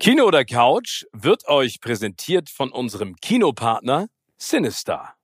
[0.00, 5.14] Kino oder Couch wird euch präsentiert von unserem Kinopartner Sinister.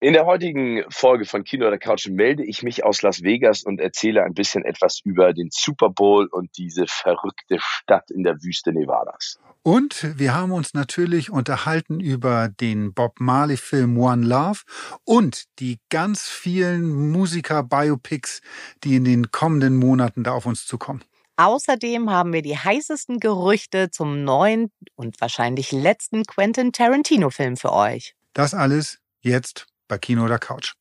[0.00, 3.80] In der heutigen Folge von Kino oder Couch melde ich mich aus Las Vegas und
[3.80, 8.72] erzähle ein bisschen etwas über den Super Bowl und diese verrückte Stadt in der Wüste
[8.72, 9.38] Nevadas.
[9.62, 14.62] Und wir haben uns natürlich unterhalten über den Bob Marley-Film One Love
[15.04, 18.40] und die ganz vielen Musiker-Biopics,
[18.82, 21.04] die in den kommenden Monaten da auf uns zukommen.
[21.42, 28.14] Außerdem haben wir die heißesten Gerüchte zum neuen und wahrscheinlich letzten Quentin Tarantino-Film für euch.
[28.32, 30.74] Das alles jetzt bei Kino oder Couch.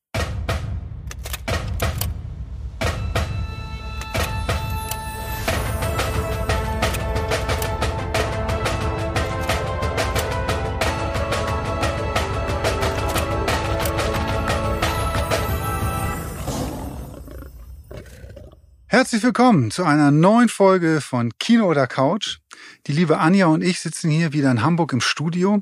[18.91, 22.39] Herzlich willkommen zu einer neuen Folge von Kino oder Couch.
[22.87, 25.61] Die liebe Anja und ich sitzen hier wieder in Hamburg im Studio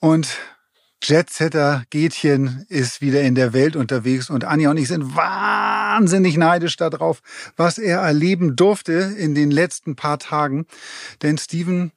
[0.00, 0.36] und
[1.02, 6.76] Jetsetter Gätchen ist wieder in der Welt unterwegs und Anja und ich sind wahnsinnig neidisch
[6.76, 7.22] darauf,
[7.56, 10.66] was er erleben durfte in den letzten paar Tagen.
[11.22, 11.90] Denn Steven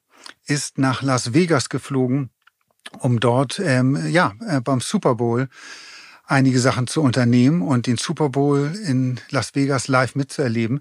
[0.46, 2.30] ist nach Las Vegas geflogen,
[2.98, 5.50] um dort ähm, ja äh, beim Super Bowl
[6.30, 10.80] einige Sachen zu unternehmen und den Super Bowl in Las Vegas live mitzuerleben.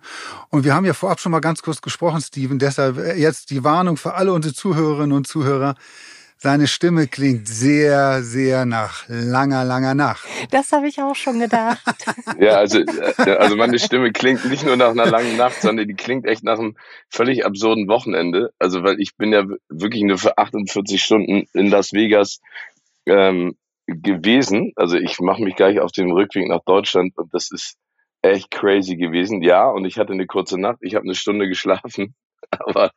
[0.49, 2.59] Und wir haben ja vorab schon mal ganz kurz gesprochen, Steven.
[2.59, 5.75] Deshalb jetzt die Warnung für alle unsere Zuhörerinnen und Zuhörer.
[6.41, 10.25] Seine Stimme klingt sehr, sehr nach langer, langer Nacht.
[10.51, 11.81] Das habe ich auch schon gedacht.
[12.39, 15.95] ja, also, äh, also meine Stimme klingt nicht nur nach einer langen Nacht, sondern die
[15.95, 16.77] klingt echt nach einem
[17.09, 18.53] völlig absurden Wochenende.
[18.57, 22.39] Also, weil ich bin ja wirklich nur für 48 Stunden in Las Vegas
[23.05, 23.55] ähm,
[23.89, 24.73] gewesen.
[24.75, 27.75] Also ich mache mich gleich auf den Rückweg nach Deutschland und das ist
[28.21, 29.41] echt crazy gewesen.
[29.41, 30.79] Ja, und ich hatte eine kurze Nacht.
[30.81, 32.15] Ich habe eine Stunde geschlafen,
[32.51, 32.91] aber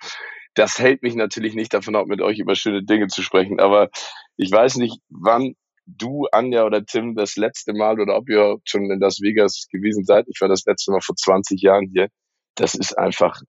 [0.54, 3.60] das hält mich natürlich nicht davon ab, mit euch über schöne Dinge zu sprechen.
[3.60, 3.88] Aber
[4.36, 5.54] ich weiß nicht, wann
[5.86, 10.04] du, Anja oder Tim das letzte Mal oder ob ihr schon in Las Vegas gewesen
[10.04, 10.26] seid.
[10.28, 12.08] Ich war das letzte Mal vor 20 Jahren hier.
[12.54, 13.40] Das ist einfach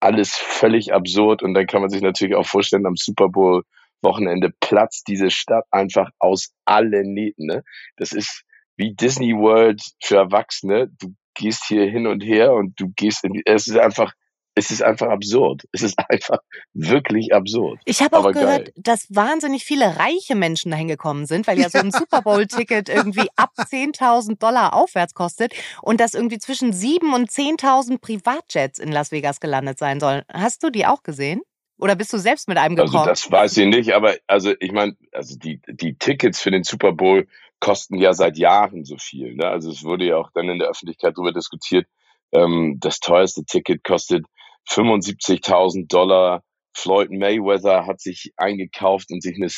[0.00, 3.64] alles völlig absurd und dann kann man sich natürlich auch vorstellen, am Super Bowl
[4.02, 7.46] Wochenende platzt diese Stadt einfach aus allen Nähten.
[7.46, 7.62] Ne?
[7.96, 8.44] Das ist
[8.76, 10.88] wie Disney World für Erwachsene.
[10.98, 14.12] Du gehst hier hin und her und du gehst in die, es ist einfach
[14.54, 15.62] es ist einfach absurd.
[15.72, 16.38] Es ist einfach
[16.72, 17.80] wirklich absurd.
[17.84, 18.72] Ich habe auch gehört, geil.
[18.76, 23.28] dass wahnsinnig viele reiche Menschen dahin gekommen sind, weil ja so ein Super Bowl-Ticket irgendwie
[23.36, 29.12] ab 10.000 Dollar aufwärts kostet und dass irgendwie zwischen 7.000 und 10.000 Privatjets in Las
[29.12, 30.22] Vegas gelandet sein sollen.
[30.32, 31.40] Hast du die auch gesehen?
[31.80, 32.96] Oder bist du selbst mit einem gekommen?
[32.96, 36.62] Also das weiß ich nicht, aber also ich meine, also die, die Tickets für den
[36.62, 37.26] Super Bowl
[37.60, 39.34] kosten ja seit Jahren so viel.
[39.34, 39.46] Ne?
[39.46, 41.86] Also es wurde ja auch dann in der Öffentlichkeit darüber diskutiert.
[42.32, 44.24] Ähm, das teuerste Ticket kostet
[44.68, 46.42] 75.000 Dollar.
[46.72, 49.50] Floyd Mayweather hat sich eingekauft und sich eine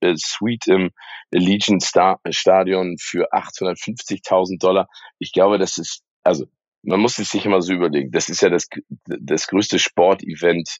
[0.00, 0.90] äh, Suite im
[1.30, 4.88] Legion Stadion für 850.000 Dollar.
[5.18, 6.46] Ich glaube, das ist, also
[6.82, 8.10] man muss es sich immer so überlegen.
[8.10, 8.68] Das ist ja das,
[9.06, 10.78] das größte Sportevent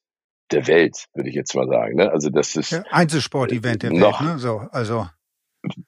[0.51, 1.97] der Welt, würde ich jetzt mal sagen.
[1.97, 2.11] Ne?
[2.11, 4.31] Also das ist ja, Einzelsport-Event der noch, Welt.
[4.31, 4.39] Ne?
[4.39, 5.07] So, also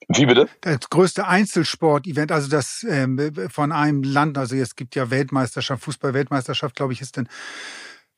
[0.09, 0.49] wie bitte?
[0.61, 6.75] Das größte Einzelsport-Event, also das ähm, von einem Land, also es gibt ja Weltmeisterschaft, Fußball-Weltmeisterschaft,
[6.75, 7.29] glaube ich, ist dann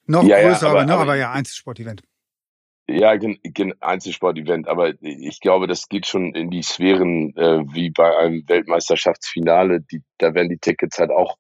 [0.05, 2.03] noch ja, größer, ja, aber, aber, ne, aber, aber ja, Einzelsport-Event.
[2.87, 3.13] Ja,
[3.79, 9.81] Einzelsport-Event, aber ich glaube, das geht schon in die Sphären äh, wie bei einem Weltmeisterschaftsfinale.
[9.81, 11.37] Die, da werden die Tickets halt auch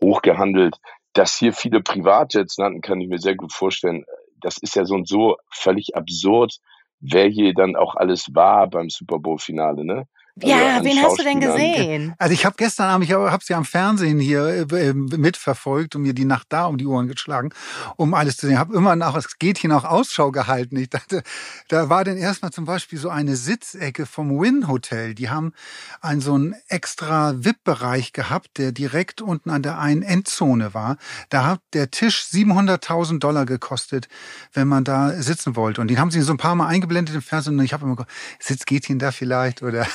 [0.00, 0.76] hochgehandelt.
[1.12, 4.04] Dass hier viele Privatjets landen, kann ich mir sehr gut vorstellen
[4.40, 6.58] das ist ja so und so völlig absurd,
[7.00, 10.06] wer hier dann auch alles war beim Super Bowl-Finale, ne?
[10.42, 12.14] Also ja, wen hast du denn gesehen?
[12.18, 16.14] Also ich habe gestern Abend, ich habe sie am Fernsehen hier äh, mitverfolgt und mir
[16.14, 17.50] die Nacht da um die Ohren geschlagen,
[17.96, 18.54] um alles zu sehen.
[18.54, 20.76] Ich habe immer nach, es geht hier noch Ausschau gehalten.
[20.76, 21.22] Ich dachte,
[21.68, 25.14] da war dann erstmal zum Beispiel so eine Sitzecke vom Win Hotel.
[25.14, 25.52] Die haben
[26.00, 30.96] einen so einen extra VIP-Bereich gehabt, der direkt unten an der einen Endzone war.
[31.28, 34.08] Da hat der Tisch 700.000 Dollar gekostet,
[34.52, 35.80] wenn man da sitzen wollte.
[35.80, 37.96] Und den haben sie so ein paar Mal eingeblendet im Fernsehen und ich habe immer
[37.96, 39.86] gedacht, sitzt Gätchen da vielleicht oder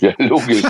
[0.00, 0.62] ja, logisch,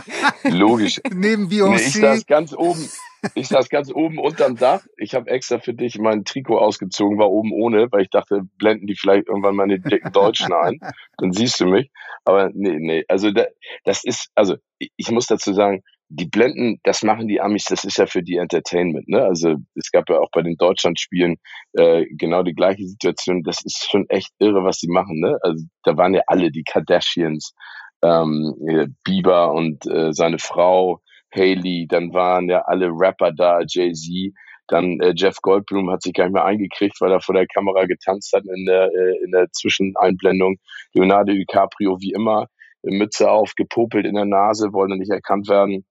[0.45, 1.01] logisch.
[1.15, 1.71] Neben Beyoncé.
[1.71, 2.89] Nee, ich saß ganz oben,
[3.35, 4.83] ich saß ganz oben unterm Dach.
[4.97, 8.87] Ich habe extra für dich mein Trikot ausgezogen, war oben ohne, weil ich dachte, blenden
[8.87, 10.81] die vielleicht irgendwann meine dicken Deutschen ein.
[11.19, 11.91] Dann siehst du mich.
[12.25, 13.05] Aber nee, nee.
[13.09, 13.47] Also da,
[13.85, 15.83] das ist, also ich muss dazu sagen,
[16.15, 19.09] die Blenden, das machen die Amis, das ist ja für die Entertainment.
[19.09, 19.23] Ne?
[19.23, 21.37] Also es gab ja auch bei den Deutschlandspielen
[21.73, 23.43] äh, genau die gleiche Situation.
[23.43, 25.21] Das ist schon echt irre, was sie machen.
[25.21, 25.39] Ne?
[25.43, 27.55] Also da waren ja alle die Kardashians,
[28.03, 31.01] ähm, Bieber und äh, seine Frau
[31.35, 34.35] Haley, dann waren ja alle Rapper da, Jay-Z.
[34.69, 37.85] Dann äh, Jeff Goldblum hat sich gar nicht mehr eingekriegt, weil er vor der Kamera
[37.85, 40.57] getanzt hat in der, äh, in der Zwischeneinblendung.
[40.95, 42.47] Leonardo DiCaprio wie immer,
[42.83, 45.85] Mütze auf, gepopelt in der Nase, wollte nicht erkannt werden.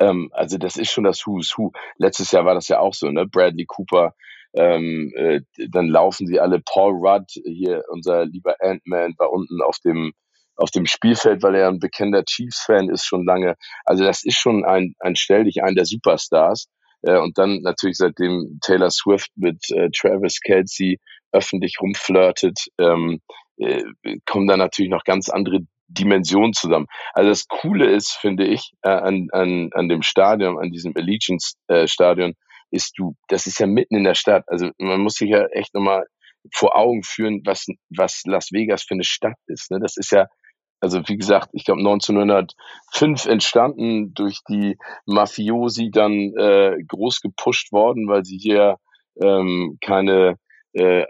[0.00, 1.72] Ähm, also das ist schon das Who's Who.
[1.98, 3.26] Letztes Jahr war das ja auch so, ne?
[3.26, 4.14] Bradley Cooper,
[4.54, 6.60] ähm, äh, dann laufen sie alle.
[6.60, 10.12] Paul Rudd, hier unser lieber Ant-Man, war unten auf dem
[10.56, 13.56] auf dem Spielfeld, weil er ein bekennender Chiefs-Fan ist schon lange.
[13.84, 16.68] Also das ist schon ein, ein Stell dich ein der Superstars.
[17.02, 20.98] Äh, und dann natürlich seitdem Taylor Swift mit äh, Travis Kelsey
[21.32, 23.20] öffentlich rumflirtet, ähm,
[23.58, 23.82] äh,
[24.26, 26.86] kommen da natürlich noch ganz andere Dimensionen zusammen.
[27.12, 32.30] Also das Coole ist, finde ich, äh, an, an, an dem Stadion, an diesem Allegiance-Stadion,
[32.30, 32.34] äh,
[32.70, 34.44] ist du, das ist ja mitten in der Stadt.
[34.46, 36.06] Also man muss sich ja echt nochmal
[36.52, 39.70] vor Augen führen, was, was Las Vegas für eine Stadt ist.
[39.70, 39.78] Ne?
[39.80, 40.26] Das ist ja
[40.82, 44.76] also wie gesagt, ich glaube 1905 entstanden, durch die
[45.06, 48.78] Mafiosi dann äh, groß gepusht worden, weil sie hier
[49.22, 50.38] ähm, keine,
[50.72, 51.04] äh,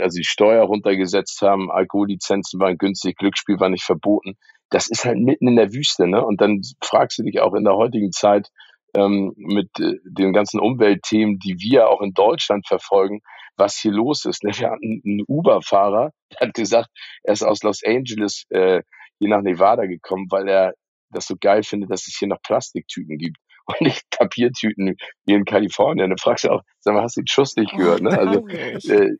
[0.00, 4.36] also die Steuer runtergesetzt haben, Alkohollizenzen waren günstig, Glücksspiel war nicht verboten.
[4.70, 6.24] Das ist halt mitten in der Wüste, ne?
[6.24, 8.48] Und dann fragst du dich auch in der heutigen Zeit
[8.94, 13.20] ähm, mit äh, den ganzen Umweltthemen, die wir auch in Deutschland verfolgen,
[13.58, 14.44] was hier los ist.
[14.44, 14.52] Ne?
[14.54, 16.88] Wir hatten einen Uber-Fahrer, der hat gesagt,
[17.22, 18.80] er ist aus Los Angeles äh,
[19.20, 20.74] hier nach Nevada gekommen, weil er
[21.10, 23.36] das so geil findet, dass es hier noch Plastiktüten gibt
[23.66, 24.96] und nicht Papiertüten
[25.26, 26.10] wie in Kalifornien.
[26.10, 28.00] Dann fragst du auch, sag mal, hast du den Schuss nicht gehört?
[28.00, 28.18] Ne?
[28.18, 29.12] Also äh,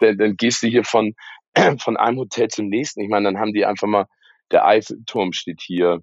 [0.00, 1.14] dann, dann gehst du hier von,
[1.78, 3.02] von einem Hotel zum nächsten.
[3.02, 4.06] Ich meine, dann haben die einfach mal,
[4.50, 6.00] der Eiffelturm steht hier,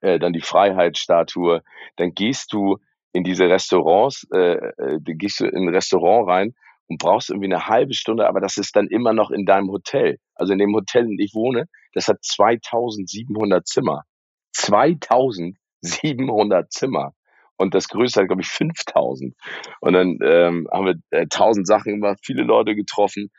[0.00, 1.62] äh, dann die Freiheitsstatue.
[1.96, 2.78] Dann gehst du
[3.12, 6.54] in diese Restaurants, äh, äh, gehst du in ein Restaurant rein
[6.88, 10.18] und brauchst irgendwie eine halbe Stunde, aber das ist dann immer noch in deinem Hotel.
[10.34, 14.02] Also in dem Hotel, in dem ich wohne, das hat 2700 Zimmer.
[14.52, 17.12] 2700 Zimmer.
[17.56, 19.34] Und das größte hat, glaube ich, 5000.
[19.80, 23.30] Und dann ähm, haben wir äh, 1000 Sachen gemacht, viele Leute getroffen.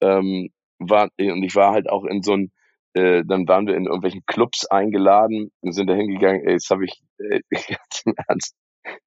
[0.00, 0.48] Ähm,
[0.78, 2.52] war, und ich war halt auch in so ein,
[2.94, 7.02] äh, dann waren wir in irgendwelchen Clubs eingeladen und sind da hingegangen, jetzt habe ich,
[7.18, 8.54] äh, ganz im Ernst,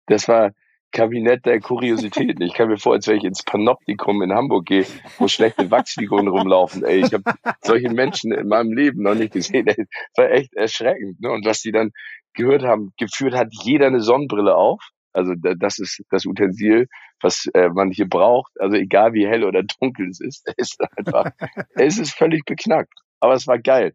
[0.07, 0.51] das war,
[0.91, 2.41] Kabinett der Kuriositäten.
[2.41, 4.85] Ich kann mir vor, als wenn ich ins Panoptikum in Hamburg gehe,
[5.17, 6.83] wo schlechte Wachsfiguren rumlaufen.
[6.83, 7.23] Ey, ich habe
[7.61, 9.67] solche Menschen in meinem Leben noch nicht gesehen.
[9.67, 11.21] Ey, das war echt erschreckend.
[11.21, 11.31] Ne?
[11.31, 11.91] Und was die dann
[12.33, 14.81] gehört haben, geführt hat jeder eine Sonnenbrille auf.
[15.13, 16.87] Also das ist das Utensil,
[17.21, 18.51] was äh, man hier braucht.
[18.59, 21.31] Also egal wie hell oder dunkel es ist, es ist einfach,
[21.75, 22.93] es ist völlig beknackt.
[23.19, 23.93] Aber es war geil.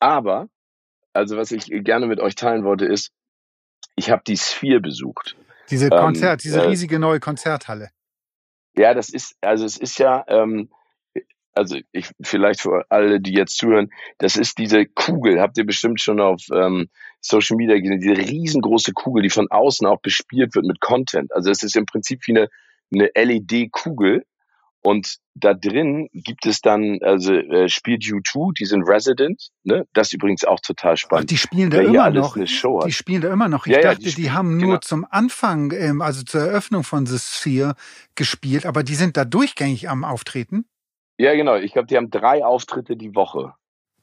[0.00, 0.48] Aber,
[1.12, 3.12] also was ich gerne mit euch teilen wollte, ist,
[3.94, 5.36] ich habe die Sphere besucht.
[5.70, 7.90] Diese ähm, Konzert, ähm, diese äh, riesige neue Konzerthalle.
[8.76, 10.70] Ja, das ist, also es ist ja, ähm,
[11.54, 16.00] also ich vielleicht für alle, die jetzt zuhören, das ist diese Kugel, habt ihr bestimmt
[16.00, 16.88] schon auf ähm,
[17.20, 21.32] Social Media gesehen, diese riesengroße Kugel, die von außen auch bespielt wird mit Content.
[21.32, 22.48] Also es ist im Prinzip wie eine,
[22.92, 24.24] eine LED-Kugel,
[24.86, 29.84] und da drin gibt es dann, also äh, spielt U2, die sind Resident, ne?
[29.94, 31.24] Das ist übrigens auch total spannend.
[31.24, 32.36] Ach, die spielen da immer noch.
[32.36, 33.66] Die spielen da immer noch.
[33.66, 34.78] Ich ja, dachte, ja, die, die, haben nur genau.
[34.78, 37.74] zum Anfang, ähm, also zur Eröffnung von The Sphere
[38.14, 40.66] gespielt, aber die sind da durchgängig am Auftreten.
[41.18, 41.56] Ja, genau.
[41.56, 43.54] Ich glaube, die haben drei Auftritte die Woche.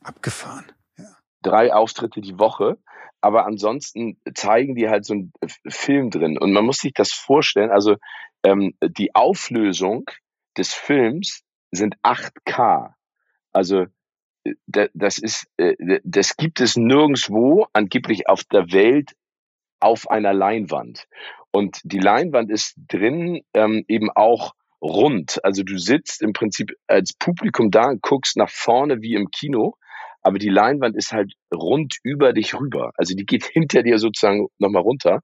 [0.03, 0.65] Abgefahren.
[0.97, 1.05] Ja.
[1.43, 2.77] Drei Auftritte die Woche.
[3.21, 5.31] Aber ansonsten zeigen die halt so einen
[5.65, 6.37] Film drin.
[6.37, 7.95] Und man muss sich das vorstellen, also
[8.43, 10.09] ähm, die Auflösung
[10.57, 12.93] des Films sind 8K.
[13.51, 13.85] Also
[14.43, 19.11] äh, das ist, äh, das gibt es nirgendwo angeblich auf der Welt
[19.79, 21.07] auf einer Leinwand.
[21.51, 25.43] Und die Leinwand ist drin ähm, eben auch rund.
[25.43, 29.75] Also du sitzt im Prinzip als Publikum da und guckst nach vorne wie im Kino,
[30.21, 32.91] aber die Leinwand ist halt rund über dich rüber.
[32.95, 35.21] Also die geht hinter dir sozusagen nochmal runter.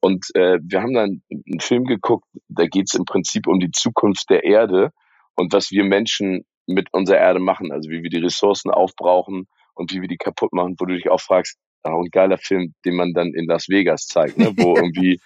[0.00, 3.70] Und äh, wir haben dann einen Film geguckt, da geht es im Prinzip um die
[3.70, 4.92] Zukunft der Erde
[5.34, 9.92] und was wir Menschen mit unserer Erde machen, also wie wir die Ressourcen aufbrauchen und
[9.92, 12.96] wie wir die kaputt machen, wo du dich auch fragst, auch ein geiler Film, den
[12.96, 14.52] man dann in Las Vegas zeigt, ne?
[14.56, 15.18] wo irgendwie,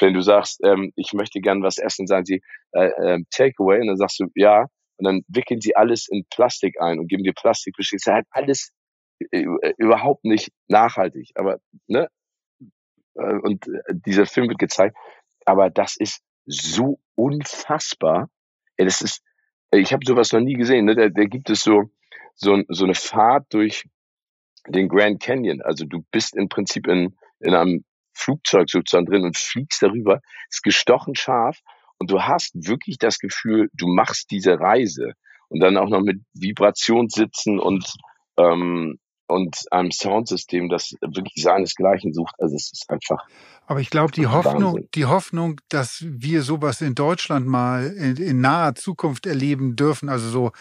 [0.00, 3.88] wenn du sagst, ähm, ich möchte gern was essen, sagen sie, äh, äh, Takeaway, und
[3.88, 7.32] dann sagst du, ja, und dann wickeln sie alles in Plastik ein und geben dir
[7.32, 7.74] Plastik.
[7.78, 8.72] Das ist halt alles
[9.30, 9.44] äh,
[9.78, 11.30] überhaupt nicht nachhaltig.
[11.36, 12.08] Aber ne,
[13.14, 14.96] und äh, dieser Film wird gezeigt.
[15.44, 18.30] Aber das ist so unfassbar.
[18.76, 19.22] Das ist,
[19.72, 20.86] ich habe sowas noch nie gesehen.
[20.86, 20.94] Ne?
[20.94, 21.90] Da, da gibt es so,
[22.34, 23.84] so, so eine Fahrt durch
[24.66, 25.62] den Grand Canyon.
[25.62, 30.62] Also du bist im Prinzip in, in einem Flugzeug sozusagen drin und fliegst darüber, ist
[30.62, 31.58] gestochen scharf
[31.98, 35.12] und du hast wirklich das Gefühl, du machst diese Reise
[35.48, 37.92] und dann auch noch mit Vibrationssitzen und
[38.36, 38.98] ähm,
[39.30, 42.34] und einem Soundsystem, das wirklich seinesgleichen sucht.
[42.38, 43.26] Also es ist einfach.
[43.66, 44.88] Aber ich glaube, die Hoffnung, Wahnsinn.
[44.94, 50.28] die Hoffnung, dass wir sowas in Deutschland mal in, in naher Zukunft erleben dürfen, also
[50.28, 50.52] so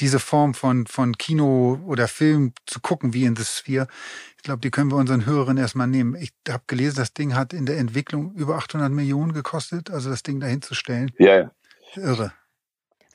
[0.00, 3.88] diese Form von, von Kino oder Film zu gucken wie in The Sphere,
[4.36, 6.14] ich glaube, die können wir unseren Hörern erstmal nehmen.
[6.14, 10.22] Ich habe gelesen, das Ding hat in der Entwicklung über 800 Millionen gekostet, also das
[10.22, 11.10] Ding dahin zu stellen.
[11.18, 11.50] Ja, ja.
[11.96, 12.32] Irre.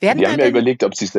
[0.00, 1.14] Werden Die da haben ja denn, überlegt, ob sie es.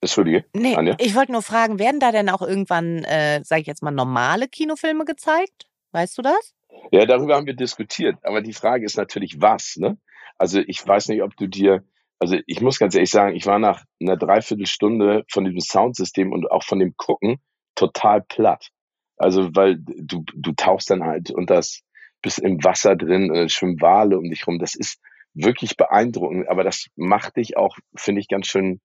[0.00, 0.44] Entschuldige.
[0.54, 0.96] nee, Anja?
[0.98, 4.48] ich wollte nur fragen, werden da denn auch irgendwann, äh, sage ich jetzt mal, normale
[4.48, 5.66] Kinofilme gezeigt?
[5.92, 6.54] Weißt du das?
[6.92, 8.16] Ja, darüber haben wir diskutiert.
[8.22, 9.98] Aber die Frage ist natürlich, was, ne?
[10.38, 11.82] Also ich weiß nicht, ob du dir,
[12.18, 16.50] also ich muss ganz ehrlich sagen, ich war nach einer Dreiviertelstunde von diesem Soundsystem und
[16.50, 17.38] auch von dem Gucken
[17.74, 18.68] total platt.
[19.16, 21.80] Also, weil du, du tauchst dann halt und das
[22.20, 24.58] bist im Wasser drin, und es schwimmen Wale um dich rum.
[24.58, 25.00] Das ist
[25.32, 28.80] wirklich beeindruckend, aber das macht dich auch, finde ich, ganz schön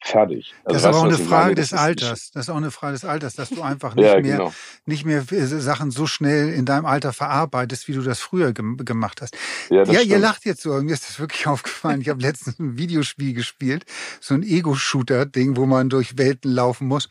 [0.00, 0.54] fertig.
[0.64, 1.54] Das ist aber auch eine Frage meine?
[1.56, 2.30] des Alters.
[2.32, 4.54] Das ist auch eine Frage des Alters, dass du einfach nicht Ja, mehr genau.
[4.86, 8.76] nicht mehr äh, Sachen so schnell in deinem Alter verarbeitest, wie du das früher gem
[8.78, 9.36] gemacht hast.
[9.70, 10.72] Ja, ja, ihr lacht jetzt so.
[10.80, 12.00] Mir ist das wirklich aufgefallen.
[12.00, 13.84] Ich habe letztens ein Videospiel gespielt,
[14.20, 17.08] so ein Ego-Shooter-Ding, wo man durch Welten laufen muss.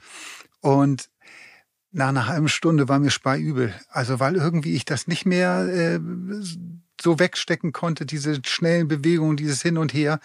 [0.62, 1.10] Und
[1.92, 3.74] nach einer halben Stunde war mir speiübel.
[3.90, 6.00] Also weil irgendwie ich das nicht mehr äh,
[7.02, 10.20] so wegstecken konnte, diese schnellen Bewegungen, dieses Hin und Her,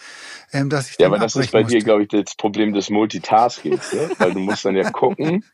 [0.53, 1.85] ähm, dass ich Ja, aber das ist bei dir, musste.
[1.85, 4.11] glaube ich, das Problem des Multitaskings, ne?
[4.19, 5.45] weil du musst dann ja gucken,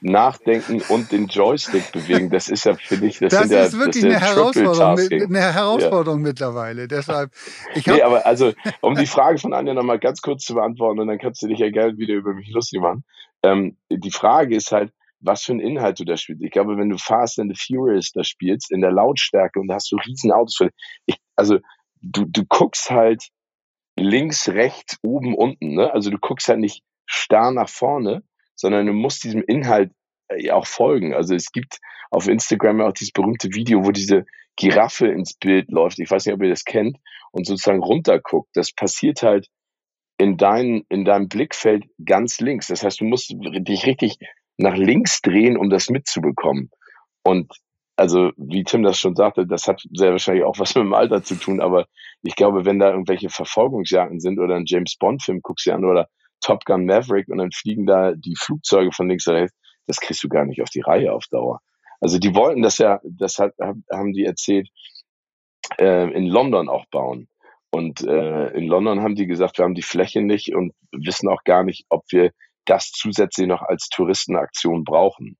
[0.00, 2.30] nachdenken und den Joystick bewegen.
[2.30, 4.36] Das ist ja für dich, das, Das sind ja, ist wirklich das ist eine ja
[4.36, 6.88] Herausforderung, mit- eine Herausforderung mittlerweile.
[6.88, 7.32] Deshalb,
[7.74, 8.52] ich Nee, aber also,
[8.82, 11.58] um die Frage von Anja nochmal ganz kurz zu beantworten, und dann kannst du dich
[11.58, 13.04] ja gerne wieder über mich lustig machen.
[13.42, 14.92] Ähm, die Frage ist halt,
[15.24, 16.42] was für einen Inhalt du da spielst.
[16.42, 19.74] Ich glaube, wenn du Fast and the Furious da spielst, in der Lautstärke und da
[19.74, 20.58] hast du riesen Autos,
[21.06, 21.58] ich, also
[22.00, 23.28] du, du guckst halt
[23.96, 25.74] links, rechts, oben, unten.
[25.74, 25.92] Ne?
[25.92, 28.22] Also du guckst halt nicht starr nach vorne,
[28.54, 29.92] sondern du musst diesem Inhalt
[30.28, 31.14] äh, auch folgen.
[31.14, 31.78] Also es gibt
[32.10, 34.24] auf Instagram ja auch dieses berühmte Video, wo diese
[34.56, 35.98] Giraffe ins Bild läuft.
[35.98, 36.98] Ich weiß nicht, ob ihr das kennt
[37.32, 38.50] und sozusagen runterguckt.
[38.54, 39.48] Das passiert halt
[40.18, 42.68] in, dein, in deinem Blickfeld ganz links.
[42.68, 44.18] Das heißt, du musst dich richtig
[44.56, 46.70] nach links drehen, um das mitzubekommen.
[47.22, 47.52] Und
[47.96, 51.22] also, wie Tim das schon sagte, das hat sehr wahrscheinlich auch was mit dem Alter
[51.22, 51.86] zu tun, aber
[52.22, 56.08] ich glaube, wenn da irgendwelche Verfolgungsjagden sind oder ein James Bond-Film guckst du an oder
[56.40, 59.56] Top Gun Maverick und dann fliegen da die Flugzeuge von links oder rechts,
[59.86, 61.60] das kriegst du gar nicht auf die Reihe auf Dauer.
[62.00, 64.68] Also die wollten das ja, das hat, haben die erzählt,
[65.78, 67.28] äh, in London auch bauen.
[67.70, 71.44] Und äh, in London haben die gesagt, wir haben die Fläche nicht und wissen auch
[71.44, 72.30] gar nicht, ob wir
[72.64, 75.36] das zusätzlich noch als Touristenaktion brauchen.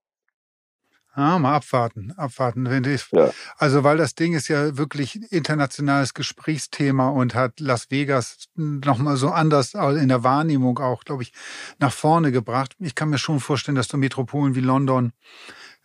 [1.16, 2.68] Ah, mal abwarten, abwarten.
[2.68, 3.30] Wenn ich, Ja.
[3.56, 9.30] Also, weil das Ding ist ja wirklich internationales Gesprächsthema und hat Las Vegas nochmal so
[9.30, 11.32] anders in der Wahrnehmung auch, glaube ich,
[11.78, 12.74] nach vorne gebracht.
[12.80, 15.12] Ich kann mir schon vorstellen, dass so Metropolen wie London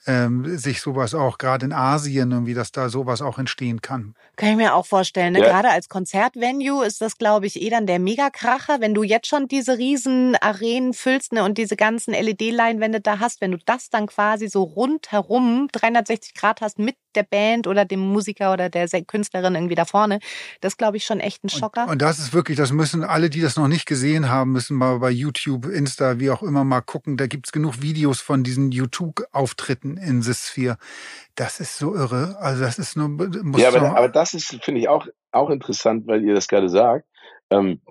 [0.06, 4.15] ähm, sich sowas auch, gerade in Asien, irgendwie, dass da sowas auch entstehen kann.
[4.36, 5.34] Kann ich mir auch vorstellen.
[5.34, 5.39] Ne?
[5.39, 5.48] Ja.
[5.48, 9.48] Gerade als Konzertvenue ist das, glaube ich, eh dann der Megakracher, wenn du jetzt schon
[9.48, 14.08] diese riesen Arenen füllst ne, und diese ganzen LED-Leinwände da hast, wenn du das dann
[14.08, 19.56] quasi so rundherum 360 Grad hast mit der Band oder dem Musiker oder der Künstlerin
[19.56, 20.20] irgendwie da vorne,
[20.62, 21.84] das glaube ich schon echt ein Schocker.
[21.84, 24.78] Und, und das ist wirklich, das müssen alle, die das noch nicht gesehen haben, müssen
[24.78, 27.18] mal bei YouTube, Insta, wie auch immer mal gucken.
[27.18, 30.78] Da gibt's genug Videos von diesen YouTube-Auftritten in The Sphere.
[31.36, 32.38] Das ist so irre.
[32.39, 36.08] Also das ist nur, muss Ja, aber, aber das ist, finde ich, auch, auch interessant,
[36.08, 37.06] weil ihr das gerade sagt.
[37.50, 37.82] Ähm,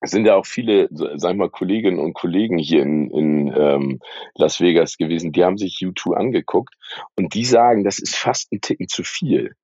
[0.00, 4.00] es sind ja auch viele, sag ich mal, Kolleginnen und Kollegen hier in, in ähm,
[4.34, 6.74] Las Vegas gewesen, die haben sich U2 angeguckt
[7.16, 9.54] und die sagen, das ist fast ein Ticken zu viel.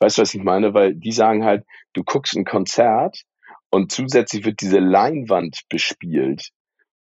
[0.00, 0.74] Weißt du, was ich meine?
[0.74, 3.22] Weil die sagen halt, du guckst ein Konzert
[3.70, 6.50] und zusätzlich wird diese Leinwand bespielt.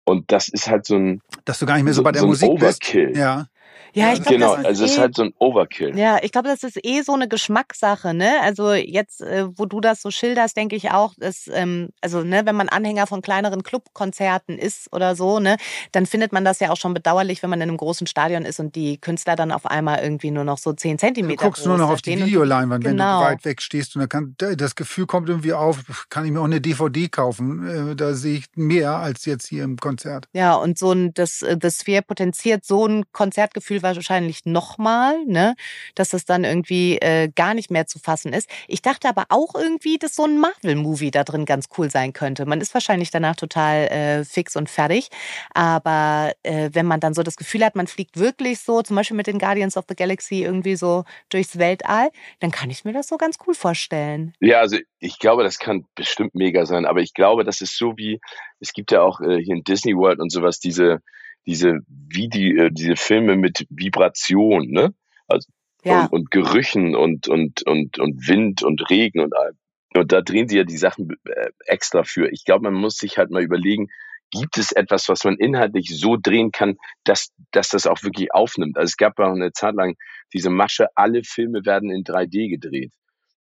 [0.04, 2.20] Und das ist halt so ein, dass du gar nicht mehr so, so, bei der
[2.20, 2.62] so Musik bist.
[2.62, 3.16] Overkill.
[3.16, 3.46] Ja.
[3.94, 5.98] Ja, ich glaube, genau, das ist also es eh ist halt so ein Overkill.
[5.98, 8.40] Ja, ich glaube, das ist eh so eine Geschmackssache, ne?
[8.42, 12.42] Also jetzt, äh, wo du das so schilderst, denke ich auch, dass, ähm, also ne,
[12.44, 15.56] wenn man Anhänger von kleineren Clubkonzerten ist oder so, ne,
[15.92, 18.60] dann findet man das ja auch schon bedauerlich, wenn man in einem großen Stadion ist
[18.60, 21.78] und die Künstler dann auf einmal irgendwie nur noch so zehn Du Zentimeter guckst nur
[21.78, 23.20] noch da auf die Videoleinwand, wenn Genau.
[23.20, 23.94] du weit weg stehst.
[23.96, 27.90] Und dann kann, das Gefühl kommt irgendwie auf, kann ich mir auch eine DVD kaufen.
[27.92, 30.26] Äh, Da sehe ich mehr als jetzt hier im Konzert.
[30.32, 35.54] Ja, und so ein, das, äh, das Sphere potenziert so ein Konzertgefühl wahrscheinlich nochmal, ne?
[35.94, 38.48] Dass das dann irgendwie äh, gar nicht mehr zu fassen ist.
[38.68, 42.46] Ich dachte aber auch irgendwie, dass so ein Marvel-Movie da drin ganz cool sein könnte.
[42.46, 45.08] Man ist wahrscheinlich danach total äh, fix und fertig.
[45.54, 49.16] Aber äh, wenn man dann so das Gefühl hat, man fliegt wirklich so, zum Beispiel
[49.16, 52.10] mit den Guardians of the Galaxy irgendwie so durchs Weltall,
[52.40, 54.34] dann kann ich mir das so ganz cool vorstellen.
[54.40, 57.96] Ja, also ich glaube, das kann bestimmt mega sein, aber ich glaube, das ist so
[57.96, 58.20] wie,
[58.60, 61.00] es gibt ja auch äh, hier in Disney World und sowas, diese,
[61.46, 64.94] diese Video, diese Filme mit Vibration, ne?
[65.28, 65.48] Also
[65.84, 66.04] Ja.
[66.04, 69.52] und, und Gerüchen und, und, und, und Wind und Regen und all.
[69.94, 72.30] Und da drehen sie ja die Sachen äh, extra für.
[72.32, 73.88] Ich glaube, man muss sich halt mal überlegen,
[74.30, 78.76] gibt es etwas, was man inhaltlich so drehen kann, dass, dass das auch wirklich aufnimmt?
[78.76, 79.94] Also es gab auch eine Zeit lang
[80.32, 82.92] diese Masche, alle Filme werden in 3D gedreht.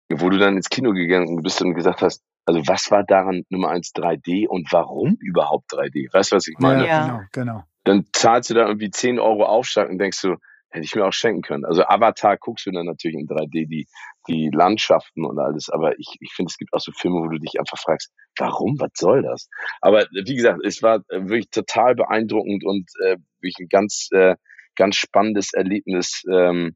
[0.10, 3.70] Wo du dann ins Kino gegangen bist und gesagt hast, also was war daran Nummer
[3.70, 6.14] eins 3D und warum überhaupt 3D?
[6.14, 6.88] Weißt du, was ich meine?
[6.88, 7.02] Ja.
[7.02, 7.64] genau, genau.
[7.88, 10.36] Dann zahlst du da irgendwie 10 Euro Aufschlag und denkst du,
[10.70, 11.66] hätte ich mir auch schenken können.
[11.66, 13.88] Also Avatar guckst du dann natürlich in 3D, die,
[14.28, 17.40] die Landschaften und alles, aber ich, ich finde, es gibt auch so Filme, wo du
[17.40, 19.48] dich einfach fragst, warum, was soll das?
[19.82, 24.36] Aber wie gesagt, es war äh, wirklich total beeindruckend und äh, wirklich ein ganz, äh,
[24.76, 26.76] ganz spannendes Erlebnis ähm,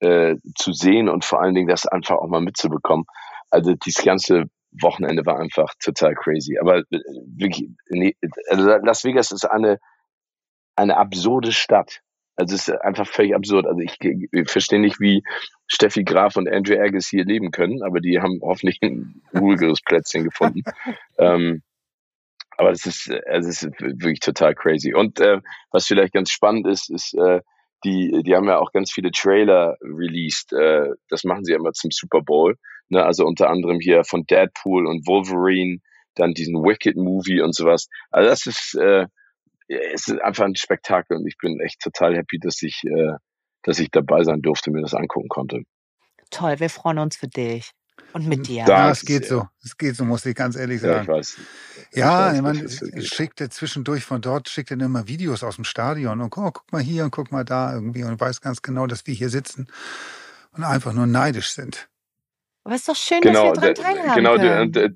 [0.00, 3.06] äh, zu sehen und vor allen Dingen das einfach auch mal mitzubekommen.
[3.50, 6.58] Also dieses ganze Wochenende war einfach total crazy.
[6.58, 7.00] Aber äh,
[7.36, 8.14] wirklich, nee,
[8.48, 9.78] also Las Vegas ist eine
[10.80, 12.00] eine absurde Stadt.
[12.36, 13.66] Also es ist einfach völlig absurd.
[13.66, 15.22] Also ich, ich verstehe nicht, wie
[15.66, 20.24] Steffi Graf und Andrew Agassi hier leben können, aber die haben hoffentlich ein ruhigeres Plätzchen
[20.24, 20.62] gefunden.
[21.18, 21.62] ähm,
[22.56, 24.94] aber es ist, also es ist wirklich total crazy.
[24.94, 27.40] Und äh, was vielleicht ganz spannend ist, ist, äh,
[27.84, 30.52] die, die haben ja auch ganz viele Trailer released.
[30.52, 32.56] Äh, das machen sie ja immer zum Super Bowl.
[32.88, 33.04] Ne?
[33.04, 35.78] Also unter anderem hier von Deadpool und Wolverine,
[36.14, 37.88] dann diesen Wicked-Movie und sowas.
[38.10, 39.06] Also das ist, äh,
[39.92, 43.12] es ist einfach ein Spektakel und ich bin echt total happy, dass ich, äh,
[43.62, 45.62] dass ich dabei sein durfte, mir das angucken konnte.
[46.30, 47.72] Toll, wir freuen uns für dich
[48.12, 48.64] und mit dir.
[48.64, 49.46] Da- Ja, es geht so.
[49.62, 51.08] Es geht so, muss ich ganz ehrlich Ja, ich sagen.
[51.08, 51.36] weiß.
[51.92, 55.56] Ja, ich weiß, wirklich- schickt er zwischendurch von dort, schickt er dann immer Videos aus
[55.56, 58.62] dem Stadion und oh, guck mal hier und guck mal da irgendwie und weiß ganz
[58.62, 59.66] genau, dass wir hier sitzen
[60.52, 61.88] und einfach nur neidisch sind.
[62.64, 64.72] Aber es ist doch schön, genau, dass wir dran teilhaben genau, der- können.
[64.72, 64.90] der-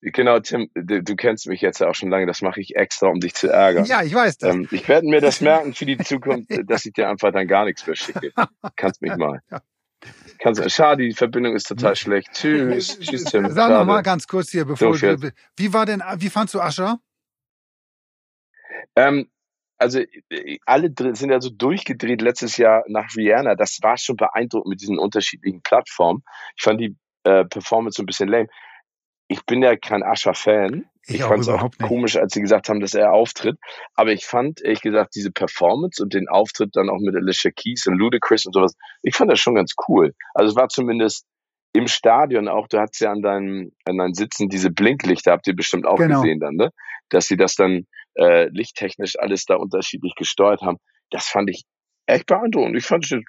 [0.00, 3.08] genau, Tim, du, du kennst mich jetzt ja auch schon lange, das mache ich extra,
[3.08, 3.84] um dich zu ärgern.
[3.84, 4.54] Ja, ich weiß das.
[4.54, 7.64] Ähm, ich werde mir das merken für die Zukunft, dass ich dir einfach dann gar
[7.64, 8.32] nichts mehr schicke.
[8.76, 9.40] Kannst mich mal.
[9.50, 9.60] Ja.
[10.38, 12.32] Kannst, schade, die Verbindung ist total schlecht.
[12.32, 12.98] Tschüss.
[13.00, 13.50] Tschüss, Tim.
[13.50, 13.84] Sag noch Schade.
[13.86, 17.00] mal ganz kurz hier, bevor So, du, wie war denn, wie fandst du Ascher?
[18.94, 19.28] Ähm,
[19.78, 20.00] also
[20.66, 23.54] alle sind ja so durchgedreht letztes Jahr nach Rihanna.
[23.54, 26.22] Das war schon beeindruckend mit diesen unterschiedlichen Plattformen.
[26.56, 28.48] Ich fand die äh, Performance so ein bisschen lame.
[29.28, 30.86] Ich bin ja kein Ascher-Fan.
[31.06, 33.58] Ich Ich fand es auch komisch, als sie gesagt haben, dass er auftritt.
[33.94, 37.86] Aber ich fand, ehrlich gesagt, diese Performance und den Auftritt dann auch mit Alicia Keys
[37.86, 40.14] und Ludacris und sowas, ich fand das schon ganz cool.
[40.34, 41.26] Also es war zumindest
[41.72, 45.54] im Stadion auch, du hattest ja an deinen, an deinen Sitzen diese Blinklichter, habt ihr
[45.56, 46.20] bestimmt auch Genau.
[46.20, 46.70] gesehen dann, ne?
[47.10, 50.78] Dass sie das dann äh, lichttechnisch alles da unterschiedlich gesteuert haben.
[51.10, 51.64] Das fand ich
[52.08, 52.76] echt beeindruckend.
[52.76, 53.20] Ich fand es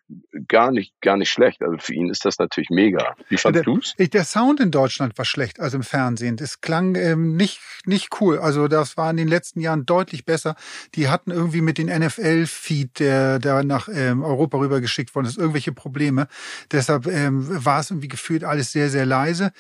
[0.47, 1.61] gar nicht, gar nicht schlecht.
[1.61, 3.15] Also für ihn ist das natürlich mega.
[3.27, 3.93] Wie fandst der- du's?
[3.97, 6.37] Ich, der Sound in Deutschland war schlecht, also im Fernsehen.
[6.37, 8.39] Das klang ähm, nicht, nicht cool.
[8.39, 10.55] Also das war in den letzten Jahren deutlich besser.
[10.95, 15.71] Die hatten irgendwie mit den NFL-Feed, der da nach ähm, Europa rübergeschickt worden ist, irgendwelche
[15.73, 16.27] Probleme.
[16.71, 19.51] Deshalb ähm, war es irgendwie gefühlt alles sehr, sehr leise.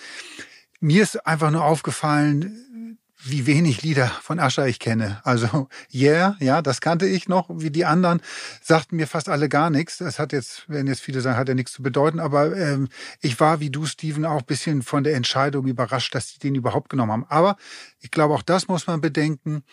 [0.79, 5.19] Mir ist einfach nur aufgefallen, wie wenig Lieder von Ascher ich kenne.
[5.23, 7.49] Also Yeah, ja, das kannte ich noch.
[7.49, 8.21] Wie die anderen
[8.61, 9.97] sagten mir fast alle gar nichts.
[9.97, 12.19] Das hat jetzt, werden jetzt viele sagen, hat ja nichts zu bedeuten.
[12.19, 12.87] Aber ähm,
[13.21, 16.55] ich war wie du, Steven, auch ein bisschen von der Entscheidung überrascht, dass die den
[16.55, 17.25] überhaupt genommen haben.
[17.27, 17.57] Aber
[17.99, 19.63] ich glaube, auch das muss man bedenken.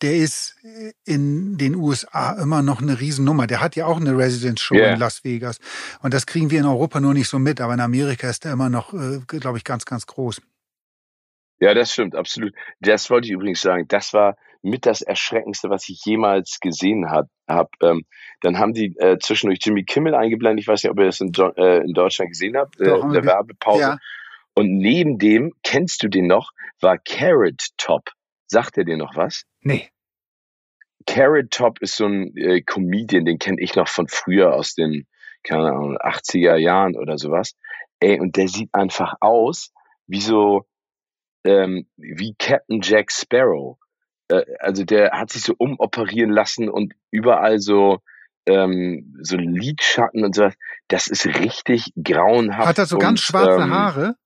[0.00, 3.48] Der ist äh, in den USA immer noch eine Riesennummer.
[3.48, 4.94] Der hat ja auch eine Residence-Show Yeah.
[4.94, 5.58] in Las Vegas.
[6.00, 7.60] Und das kriegen wir in Europa nur nicht so mit.
[7.60, 10.40] Aber in Amerika ist er immer noch, äh, glaube ich, ganz, ganz groß.
[11.62, 12.52] Ja, das stimmt, absolut.
[12.80, 13.86] Das wollte ich übrigens sagen.
[13.86, 17.28] Das war mit das Erschreckendste, was ich jemals gesehen habe.
[17.46, 17.70] Hab.
[17.80, 18.04] Ähm,
[18.40, 20.64] dann haben die äh, zwischendurch Jimmy Kimmel eingeblendet.
[20.64, 23.24] Ich weiß nicht, ob ihr das in, äh, in Deutschland gesehen habt, äh, in der
[23.24, 23.80] Werbepause.
[23.80, 23.98] Ja,
[24.54, 28.10] Und neben dem, kennst du den noch, war Carrot Top.
[28.48, 29.44] Sagt er dir noch was?
[29.60, 29.88] nee.
[31.06, 35.06] Carrot Top ist so ein äh, Comedian, den kenne ich noch von früher aus den,
[35.44, 37.54] keine Ahnung, 80er Jahren oder sowas.
[38.00, 39.72] Ey, und der sieht einfach aus
[40.08, 40.66] wie so,
[41.44, 43.78] ähm, wie Captain Jack Sparrow.
[44.28, 48.00] Äh, also der hat sich so umoperieren lassen und überall so,
[48.46, 50.54] ähm, so Lidschatten und sowas.
[50.88, 52.68] Das ist richtig grauenhaft.
[52.68, 54.16] Hat er so und, ganz schwarze ähm, Haare?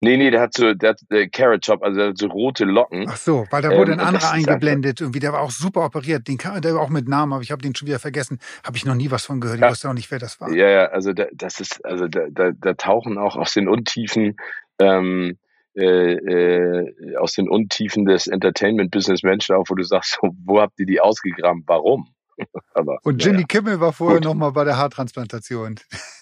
[0.00, 2.66] Nee, nee, der hat so, der hat äh, Carrot Top, also der hat so rote
[2.66, 3.06] Locken.
[3.08, 5.00] Ach so, weil da wurde Ähm, ein anderer eingeblendet.
[5.00, 6.28] Irgendwie, der war auch super operiert.
[6.28, 8.38] Den kann, der war auch mit Namen, aber ich habe den schon wieder vergessen.
[8.66, 9.56] Habe ich noch nie was von gehört.
[9.58, 9.70] Ich Ja.
[9.70, 10.52] wusste auch nicht, wer das war.
[10.52, 14.36] Ja, ja, also da, das ist, also da, da, da tauchen auch aus den Untiefen,
[14.78, 15.38] ähm,
[15.76, 20.86] äh, äh, aus den Untiefen des Entertainment-Business Menschen auf, wo du sagst, wo habt ihr
[20.86, 21.64] die ausgegraben?
[21.66, 22.14] Warum?
[22.74, 23.46] Aber, und Jimmy ja.
[23.46, 25.80] Kimmel war vorher nochmal bei der Haartransplantation.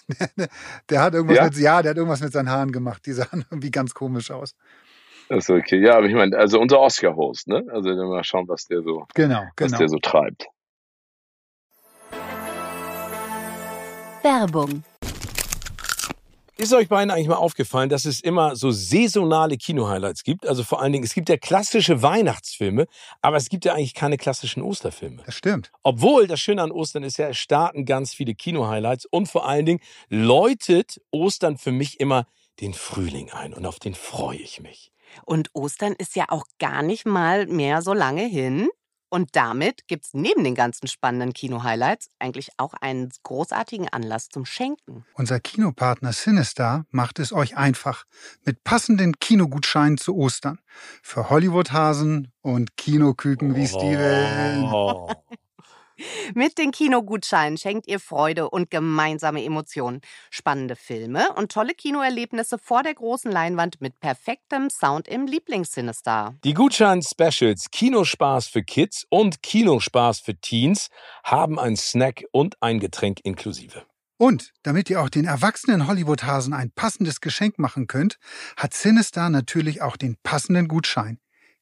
[0.89, 1.43] der hat irgendwas ja?
[1.45, 3.05] mit, ja, der hat irgendwas mit seinen Haaren gemacht.
[3.05, 4.55] Die sahen irgendwie ganz komisch aus.
[5.29, 5.79] Das ist okay.
[5.79, 7.63] Ja, aber ich meine, also unser Oscar-Host, ne?
[7.71, 9.71] Also mal schauen, was der so, genau, genau.
[9.71, 9.87] was der genau.
[9.87, 10.47] so treibt.
[14.23, 14.83] Werbung
[16.63, 20.47] ist euch beiden eigentlich mal aufgefallen, dass es immer so saisonale Kino-Highlights gibt?
[20.47, 22.85] Also vor allen Dingen, es gibt ja klassische Weihnachtsfilme,
[23.21, 25.23] aber es gibt ja eigentlich keine klassischen Osterfilme.
[25.25, 25.73] Das stimmt.
[25.83, 29.65] Obwohl, das Schöne an Ostern ist ja, es starten ganz viele Kino-Highlights und vor allen
[29.65, 32.27] Dingen läutet Ostern für mich immer
[32.61, 34.93] den Frühling ein und auf den freue ich mich.
[35.25, 38.69] Und Ostern ist ja auch gar nicht mal mehr so lange hin.
[39.13, 44.43] Und damit gibt es neben den ganzen spannenden Kino-Highlights eigentlich auch einen großartigen Anlass zum
[44.43, 45.05] Schenken.
[45.13, 48.05] Unser Kinopartner Sinistar macht es euch einfach
[48.43, 50.57] mit passenden Kinogutscheinen zu Ostern.
[51.03, 54.63] Für Hollywood-Hasen und Kinoküken wie Steven.
[56.33, 60.01] Mit den Kinogutscheinen schenkt ihr Freude und gemeinsame Emotionen.
[60.29, 66.35] Spannende Filme und tolle Kinoerlebnisse vor der großen Leinwand mit perfektem Sound im Lieblingssinister.
[66.43, 70.89] Die Gutschein-Specials Kinospaß für Kids und Kinospaß für Teens
[71.23, 73.83] haben ein Snack und ein Getränk inklusive.
[74.17, 78.19] Und damit ihr auch den erwachsenen Hollywood-Hasen ein passendes Geschenk machen könnt,
[78.55, 81.19] hat Sinistar natürlich auch den passenden Gutschein.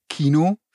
[0.10, 0.58] Kino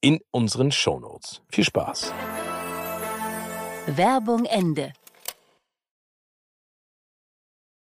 [0.00, 1.42] in unseren Shownotes.
[1.50, 2.12] Viel Spaß!
[3.86, 4.92] Werbung Ende.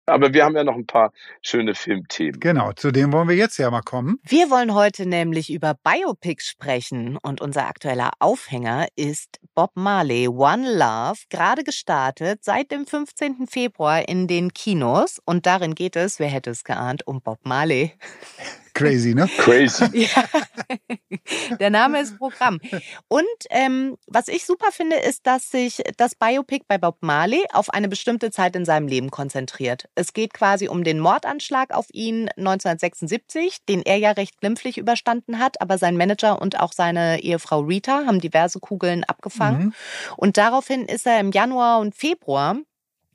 [0.05, 2.39] Aber wir haben ja noch ein paar schöne Filmthemen.
[2.41, 4.19] Genau, zu dem wollen wir jetzt ja mal kommen.
[4.23, 10.73] Wir wollen heute nämlich über Biopics sprechen und unser aktueller Aufhänger ist Bob Marley One
[10.77, 13.47] Love, gerade gestartet seit dem 15.
[13.47, 17.93] Februar in den Kinos und darin geht es, wer hätte es geahnt, um Bob Marley.
[18.73, 19.27] Crazy, ne?
[19.37, 20.07] Crazy.
[20.13, 22.59] Ja, der Name ist Programm.
[23.07, 27.69] Und ähm, was ich super finde, ist, dass sich das Biopic bei Bob Marley auf
[27.69, 29.87] eine bestimmte Zeit in seinem Leben konzentriert.
[29.95, 35.39] Es geht quasi um den Mordanschlag auf ihn 1976, den er ja recht glimpflich überstanden
[35.39, 39.65] hat, aber sein Manager und auch seine Ehefrau Rita haben diverse Kugeln abgefangen.
[39.65, 39.73] Mhm.
[40.17, 42.57] Und daraufhin ist er im Januar und Februar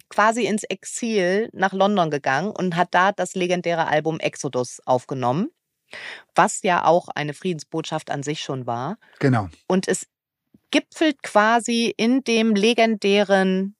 [0.08, 5.50] quasi ins Exil nach London gegangen und hat da das legendäre Album Exodus aufgenommen,
[6.34, 8.98] was ja auch eine Friedensbotschaft an sich schon war.
[9.18, 9.48] Genau.
[9.66, 10.06] Und es
[10.70, 13.76] gipfelt quasi in dem legendären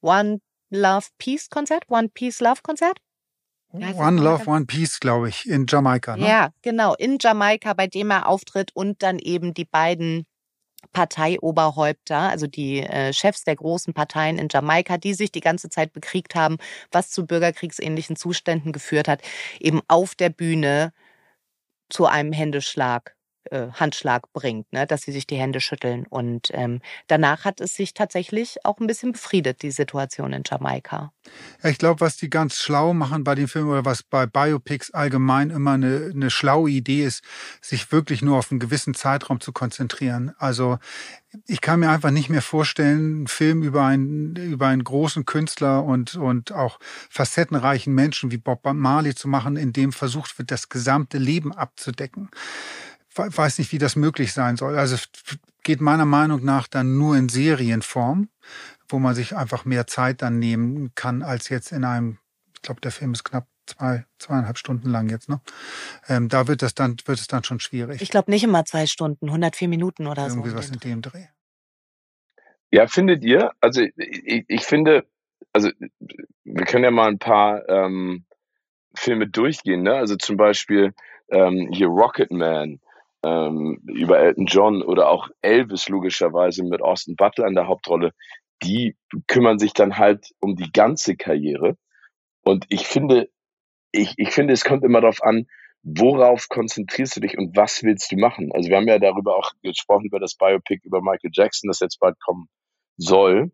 [0.00, 2.98] One Love Peace Konzert, One Peace Love Konzert.
[3.70, 6.16] One Love, One Peace, glaube ich, in Jamaika.
[6.16, 6.26] Ne?
[6.26, 10.26] Ja, genau, in Jamaika, bei dem er auftritt und dann eben die beiden
[10.92, 15.92] Parteioberhäupter, also die äh, Chefs der großen Parteien in Jamaika, die sich die ganze Zeit
[15.92, 16.58] bekriegt haben,
[16.92, 19.22] was zu bürgerkriegsähnlichen Zuständen geführt hat,
[19.60, 20.92] eben auf der Bühne
[21.90, 23.16] zu einem Händeschlag,
[23.50, 24.86] äh, Handschlag bringt, ne?
[24.86, 26.06] dass sie sich die Hände schütteln.
[26.08, 31.12] Und ähm, danach hat es sich tatsächlich auch ein bisschen befriedet, die Situation in Jamaika.
[31.62, 34.92] Ja, ich glaube, was die ganz schlau machen bei den Filmen oder was bei Biopics
[34.92, 37.22] allgemein immer eine, eine schlaue Idee ist,
[37.60, 40.34] sich wirklich nur auf einen gewissen Zeitraum zu konzentrieren.
[40.38, 40.78] Also
[41.46, 45.84] ich kann mir einfach nicht mehr vorstellen, einen Film über einen, über einen großen Künstler
[45.84, 46.78] und, und auch
[47.10, 52.30] facettenreichen Menschen wie Bob Marley zu machen, in dem versucht wird, das gesamte Leben abzudecken.
[53.18, 54.78] We- Weiß nicht, wie das möglich sein soll.
[54.78, 55.08] Also es
[55.64, 58.28] geht meiner Meinung nach dann nur in Serienform
[58.88, 62.18] wo man sich einfach mehr Zeit dann nehmen kann, als jetzt in einem,
[62.54, 65.40] ich glaube, der Film ist knapp zwei, zweieinhalb Stunden lang jetzt, ne?
[66.08, 68.00] Ähm, da wird das dann, wird es dann schon schwierig.
[68.00, 70.54] Ich glaube nicht immer zwei Stunden, 104 Minuten oder Irgendwie so.
[70.54, 71.26] um was in dem Dreh.
[72.70, 73.52] Ja, findet ihr?
[73.60, 75.06] Also ich, ich finde,
[75.52, 75.70] also
[76.44, 78.24] wir können ja mal ein paar ähm,
[78.94, 79.94] Filme durchgehen, ne?
[79.94, 80.94] Also zum Beispiel
[81.28, 82.80] ähm, hier Rocketman
[83.24, 88.12] ähm, über Elton John oder auch Elvis logischerweise mit Austin Butler in der Hauptrolle.
[88.62, 91.76] Die kümmern sich dann halt um die ganze Karriere.
[92.42, 93.28] Und ich finde,
[93.92, 95.46] ich, ich finde, es kommt immer darauf an,
[95.82, 98.50] worauf konzentrierst du dich und was willst du machen?
[98.52, 102.00] Also wir haben ja darüber auch gesprochen, über das Biopic über Michael Jackson, das jetzt
[102.00, 102.48] bald kommen
[102.96, 103.52] soll.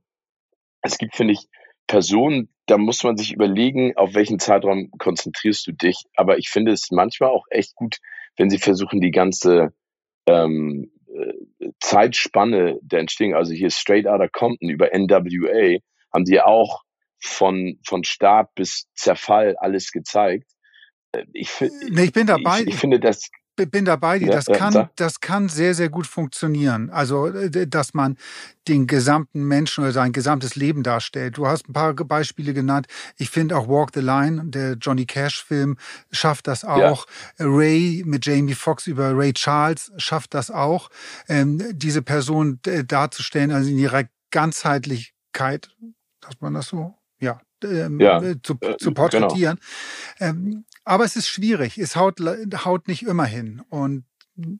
[0.83, 1.46] Es gibt, finde ich,
[1.87, 6.05] Person, da muss man sich überlegen, auf welchen Zeitraum konzentrierst du dich.
[6.16, 7.98] Aber ich finde es manchmal auch echt gut,
[8.37, 9.73] wenn sie versuchen, die ganze
[10.27, 15.79] ähm, äh, Zeitspanne der Entstehung, also hier Straight Outta Compton über NWA,
[16.12, 16.83] haben sie auch
[17.20, 20.51] von, von Start bis Zerfall alles gezeigt.
[21.12, 22.61] Äh, ich, nee, ich bin dabei.
[22.61, 24.31] Ich, ich finde das bin dabei dir.
[24.31, 26.90] Das kann, das kann sehr, sehr gut funktionieren.
[26.90, 28.17] Also, dass man
[28.69, 31.37] den gesamten Menschen oder sein gesamtes Leben darstellt.
[31.37, 32.87] Du hast ein paar Beispiele genannt.
[33.17, 35.77] Ich finde auch Walk the Line, der Johnny Cash Film,
[36.11, 37.07] schafft das auch.
[37.38, 37.47] Ja.
[37.47, 40.88] Ray mit Jamie Foxx über Ray Charles schafft das auch.
[41.29, 45.71] Ähm, diese Person darzustellen, also in ihrer Ganzheitlichkeit,
[46.21, 49.59] dass man das so, ja, ähm, ja, zu, äh, zu porträtieren.
[50.18, 50.31] Genau.
[50.31, 51.79] Ähm, aber es ist schwierig.
[51.79, 52.20] Es haut,
[52.64, 53.62] haut nicht immer hin.
[53.68, 54.05] Und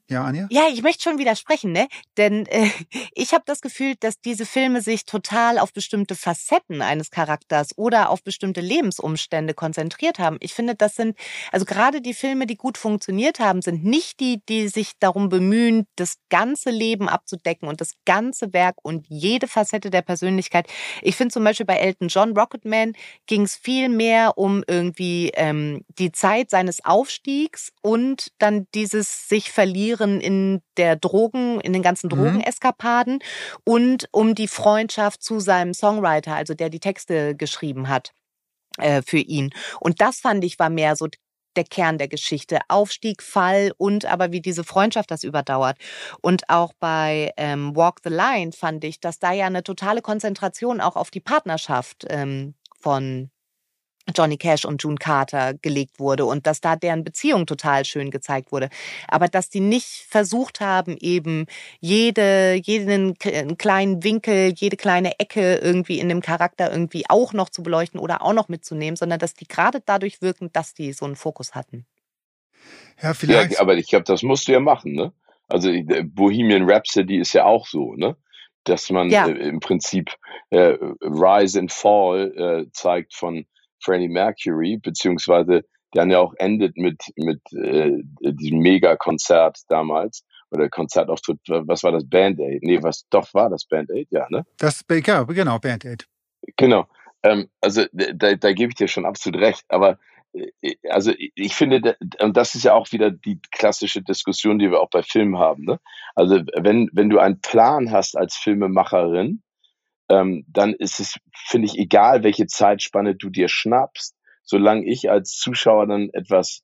[0.09, 0.47] ja, Anja?
[0.51, 1.89] Ja, ich möchte schon widersprechen, ne?
[2.17, 2.71] Denn äh,
[3.15, 8.11] ich habe das Gefühl, dass diese Filme sich total auf bestimmte Facetten eines Charakters oder
[8.11, 10.37] auf bestimmte Lebensumstände konzentriert haben.
[10.41, 11.19] Ich finde, das sind,
[11.51, 15.87] also gerade die Filme, die gut funktioniert haben, sind nicht die, die sich darum bemühen,
[15.97, 20.69] das ganze Leben abzudecken und das ganze Werk und jede Facette der Persönlichkeit.
[21.03, 22.93] Ich finde zum Beispiel bei Elton John Rocketman
[23.27, 29.51] ging es viel mehr um irgendwie ähm, die Zeit seines Aufstiegs und dann dieses sich
[29.51, 32.17] ver verlieren in der Drogen, in den ganzen mhm.
[32.17, 33.21] Drogeneskapaden mhm.
[33.65, 38.13] und um die Freundschaft zu seinem Songwriter, also der die Texte geschrieben hat
[38.77, 39.55] äh, für ihn.
[39.81, 41.09] Und das fand ich war mehr so
[41.57, 42.59] der Kern der Geschichte.
[42.69, 45.79] Aufstieg, Fall und aber wie diese Freundschaft das überdauert.
[46.21, 50.83] Und auch bei ähm, Walk the Line fand ich, dass da ja eine totale Konzentration
[50.83, 53.31] auch auf die Partnerschaft ähm, von
[54.15, 58.53] Johnny Cash und June Carter gelegt wurde und dass da deren Beziehung total schön gezeigt
[58.53, 58.69] wurde.
[59.09, 61.47] Aber dass die nicht versucht haben, eben
[61.81, 67.63] jede, jeden kleinen Winkel, jede kleine Ecke irgendwie in dem Charakter irgendwie auch noch zu
[67.63, 71.17] beleuchten oder auch noch mitzunehmen, sondern dass die gerade dadurch wirken, dass die so einen
[71.17, 71.87] Fokus hatten.
[73.03, 73.53] Ja, vielleicht.
[73.53, 75.13] Ja, aber ich glaube, das musst du ja machen, ne?
[75.49, 75.71] Also
[76.05, 78.17] Bohemian Rhapsody ist ja auch so, ne?
[78.65, 79.27] Dass man ja.
[79.27, 80.11] äh, im Prinzip
[80.51, 82.33] äh, Rise and Fall
[82.67, 83.47] äh, zeigt von
[83.85, 91.39] Freddie Mercury, beziehungsweise der ja auch endet mit, mit äh, diesem Mega-Konzert damals oder Konzertauftritt,
[91.47, 92.09] was war das?
[92.09, 92.63] Band-Aid?
[92.63, 94.45] Nee, was doch war das Band-Aid, ja, ne?
[94.59, 96.07] Das, ja, genau, Band-Aid.
[96.57, 96.87] Genau.
[97.23, 99.99] Ähm, also da, da gebe ich dir schon absolut recht, aber
[100.33, 104.81] äh, also ich finde, und das ist ja auch wieder die klassische Diskussion, die wir
[104.81, 105.65] auch bei Filmen haben.
[105.65, 105.79] Ne?
[106.15, 109.43] Also wenn, wenn du einen Plan hast als Filmemacherin,
[110.09, 115.37] ähm, dann ist es, finde ich, egal, welche Zeitspanne du dir schnappst, solange ich als
[115.37, 116.63] Zuschauer dann etwas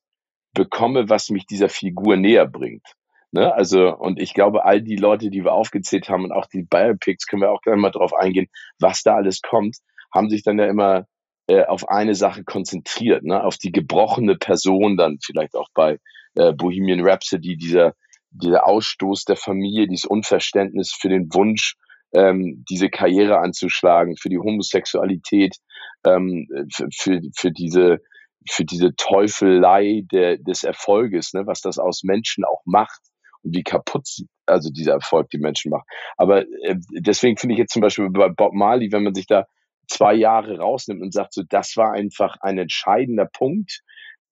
[0.53, 2.85] bekomme, was mich dieser Figur näher bringt.
[3.31, 3.53] Ne?
[3.53, 7.25] Also, und ich glaube, all die Leute, die wir aufgezählt haben und auch die Biopics,
[7.25, 8.47] können wir auch gerne mal drauf eingehen,
[8.79, 9.77] was da alles kommt,
[10.13, 11.05] haben sich dann ja immer
[11.47, 13.43] äh, auf eine Sache konzentriert, ne?
[13.43, 15.97] auf die gebrochene Person dann vielleicht auch bei
[16.35, 17.95] äh, Bohemian Rhapsody, dieser,
[18.29, 21.75] dieser Ausstoß der Familie, dieses Unverständnis für den Wunsch
[22.13, 25.57] ähm, diese Karriere anzuschlagen, für die Homosexualität,
[26.05, 26.47] ähm,
[26.93, 27.99] für, für, diese
[28.49, 33.01] für diese Teufelei der, des Erfolges, ne, was das aus Menschen auch macht
[33.43, 34.07] und wie kaputt
[34.45, 35.87] also dieser Erfolg die Menschen macht.
[36.17, 39.45] Aber äh, deswegen finde ich jetzt zum Beispiel bei Bob Marley, wenn man sich da
[39.87, 43.81] zwei Jahre rausnimmt und sagt, so das war einfach ein entscheidender Punkt,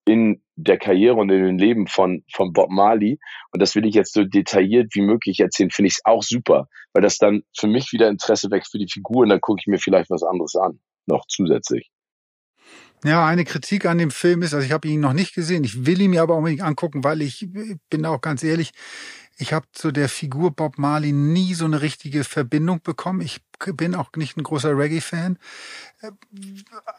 [0.09, 3.19] in der Karriere und in dem Leben von, von Bob Marley.
[3.51, 6.67] Und das will ich jetzt so detailliert wie möglich erzählen, finde ich es auch super,
[6.93, 9.67] weil das dann für mich wieder Interesse weckt für die Figur und dann gucke ich
[9.67, 11.91] mir vielleicht was anderes an, noch zusätzlich.
[13.05, 15.85] Ja, eine Kritik an dem Film ist, also ich habe ihn noch nicht gesehen, ich
[15.85, 17.47] will ihn mir aber unbedingt angucken, weil ich
[17.89, 18.71] bin auch ganz ehrlich,
[19.39, 23.21] ich habe zu der Figur Bob Marley nie so eine richtige Verbindung bekommen.
[23.21, 23.41] Ich
[23.73, 25.39] bin auch nicht ein großer Reggae-Fan.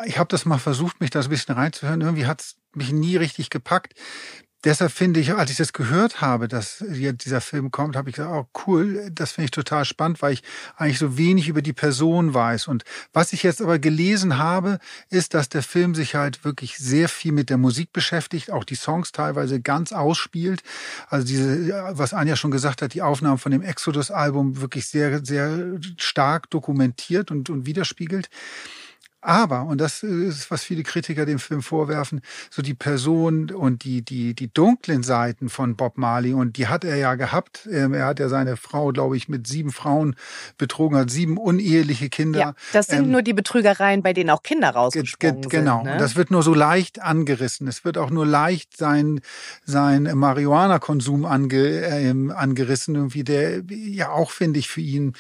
[0.07, 2.01] Ich habe das mal versucht, mich da so ein bisschen reinzuhören.
[2.01, 3.95] Irgendwie hat es mich nie richtig gepackt
[4.65, 8.33] deshalb finde ich, als ich das gehört habe, dass dieser Film kommt, habe ich gesagt,
[8.33, 10.43] oh cool, das finde ich total spannend, weil ich
[10.77, 12.69] eigentlich so wenig über die Person weiß.
[12.69, 17.09] Und was ich jetzt aber gelesen habe, ist, dass der Film sich halt wirklich sehr
[17.09, 20.63] viel mit der Musik beschäftigt, auch die Songs teilweise ganz ausspielt.
[21.09, 25.79] Also diese, was Anja schon gesagt hat, die Aufnahmen von dem Exodus-Album wirklich sehr, sehr
[25.97, 28.29] stark dokumentiert und, und widerspiegelt.
[29.23, 34.03] Aber, und das ist, was viele Kritiker dem Film vorwerfen, so die Person und die,
[34.03, 37.69] die, die dunklen Seiten von Bob Marley, und die hat er ja gehabt.
[37.71, 40.17] Ähm, er hat ja seine Frau, glaube ich, mit sieben Frauen
[40.57, 42.41] betrogen, hat sieben uneheliche Kinder.
[42.41, 45.51] Ja, das sind ähm, nur die Betrügereien, bei denen auch Kinder rausgesprungen sind.
[45.51, 45.83] Genau.
[45.83, 45.99] Ne?
[45.99, 47.69] Das wird nur so leicht angerissen.
[47.69, 49.21] Es wird auch nur leicht sein,
[49.67, 55.15] sein Marihuana-Konsum ange, äh, angerissen, irgendwie, der ja auch, finde ich, für ihn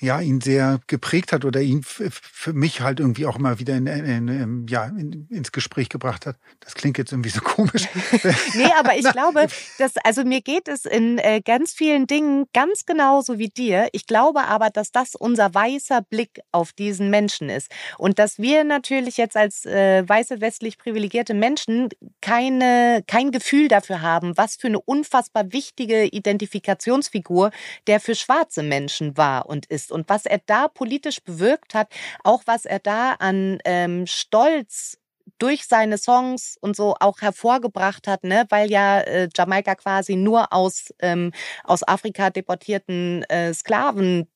[0.00, 3.86] ja, ihn sehr geprägt hat oder ihn für mich halt irgendwie auch immer wieder in,
[3.86, 6.36] in, in, ja, in, ins Gespräch gebracht hat.
[6.60, 7.86] Das klingt jetzt irgendwie so komisch.
[8.54, 9.46] nee, aber ich glaube,
[9.78, 13.88] dass, also mir geht es in äh, ganz vielen Dingen ganz genauso wie dir.
[13.92, 17.70] Ich glaube aber, dass das unser weißer Blick auf diesen Menschen ist.
[17.98, 21.90] Und dass wir natürlich jetzt als äh, weiße westlich privilegierte Menschen
[22.22, 27.50] keine, kein Gefühl dafür haben, was für eine unfassbar wichtige Identifikationsfigur
[27.86, 31.88] der für schwarze Menschen war und ist und was er da politisch bewirkt hat,
[32.24, 34.98] auch was er da an ähm, Stolz
[35.38, 40.52] durch seine Songs und so auch hervorgebracht hat, ne, weil ja äh, Jamaika quasi nur
[40.52, 41.32] aus ähm,
[41.64, 44.28] aus Afrika deportierten äh, Sklaven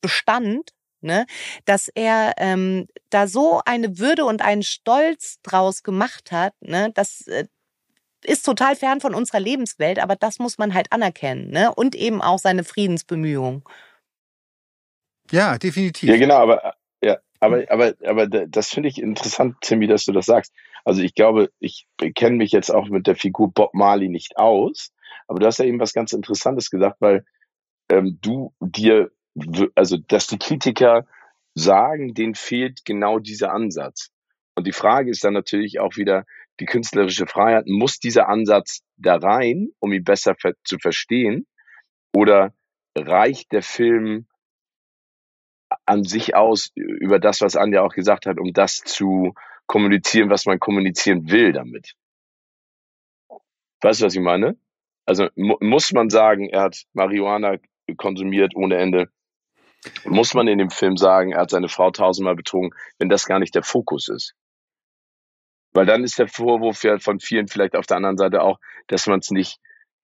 [0.00, 0.70] bestand,
[1.00, 1.26] ne,
[1.64, 7.26] dass er ähm, da so eine Würde und einen Stolz draus gemacht hat, ne, das
[7.26, 7.46] äh,
[8.22, 12.20] ist total fern von unserer Lebenswelt, aber das muss man halt anerkennen, ne, und eben
[12.22, 13.62] auch seine Friedensbemühungen.
[15.30, 16.08] Ja, definitiv.
[16.08, 20.26] Ja, genau, aber ja, aber aber aber das finde ich interessant, Timmy, dass du das
[20.26, 20.52] sagst.
[20.84, 24.92] Also ich glaube, ich kenne mich jetzt auch mit der Figur Bob Marley nicht aus,
[25.28, 27.24] aber du hast ja eben was ganz Interessantes gesagt, weil
[27.90, 29.10] ähm, du dir,
[29.74, 31.06] also dass die Kritiker
[31.54, 34.10] sagen, denen fehlt genau dieser Ansatz.
[34.54, 36.24] Und die Frage ist dann natürlich auch wieder,
[36.60, 41.46] die künstlerische Freiheit, muss dieser Ansatz da rein, um ihn besser zu verstehen?
[42.14, 42.52] Oder
[42.96, 44.26] reicht der Film
[45.90, 49.34] an sich aus über das, was Anja auch gesagt hat, um das zu
[49.66, 51.94] kommunizieren, was man kommunizieren will damit.
[53.80, 54.56] Weißt du, was ich meine?
[55.04, 57.56] Also mu muss man sagen, er hat Marihuana
[57.96, 59.08] konsumiert ohne Ende.
[60.04, 63.40] Muss man in dem Film sagen, er hat seine Frau tausendmal betrogen, wenn das gar
[63.40, 64.34] nicht der Fokus ist.
[65.72, 69.06] Weil dann ist der Vorwurf ja von vielen vielleicht auf der anderen Seite auch, dass
[69.06, 69.58] man es nicht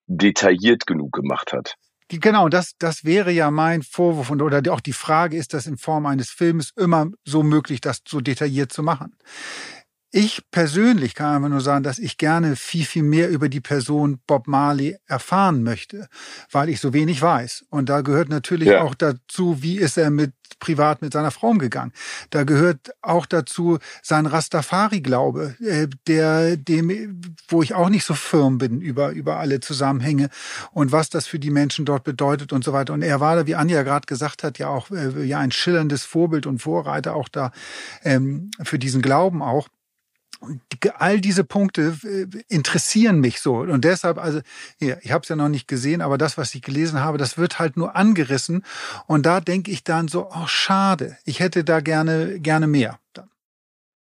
[0.07, 1.77] detailliert genug gemacht hat.
[2.11, 5.77] Genau, das, das wäre ja mein Vorwurf und oder auch die Frage, ist das in
[5.77, 9.17] Form eines Films immer so möglich, das so detailliert zu machen?
[10.19, 14.19] Ich persönlich kann einfach nur sagen, dass ich gerne viel, viel mehr über die Person
[14.27, 16.09] Bob Marley erfahren möchte,
[16.51, 17.67] weil ich so wenig weiß.
[17.69, 18.81] Und da gehört natürlich ja.
[18.81, 21.93] auch dazu, wie ist er mit privat mit seiner Frau umgegangen.
[22.31, 28.57] Da gehört auch dazu sein Rastafari-Glaube, äh, der dem, wo ich auch nicht so firm
[28.57, 30.31] bin über über alle Zusammenhänge
[30.73, 32.95] und was das für die Menschen dort bedeutet und so weiter.
[32.95, 36.07] Und er war da, wie Anja gerade gesagt hat, ja auch äh, ja ein schillerndes
[36.07, 37.53] Vorbild und Vorreiter auch da
[38.03, 39.69] ähm, für diesen Glauben auch.
[40.99, 41.97] All diese Punkte
[42.49, 43.57] interessieren mich so.
[43.57, 44.41] Und deshalb, also,
[44.81, 47.39] ja, ich habe es ja noch nicht gesehen, aber das, was ich gelesen habe, das
[47.39, 48.65] wird halt nur angerissen.
[49.07, 52.99] Und da denke ich dann so, oh, schade, ich hätte da gerne, gerne mehr.
[53.13, 53.31] Dann.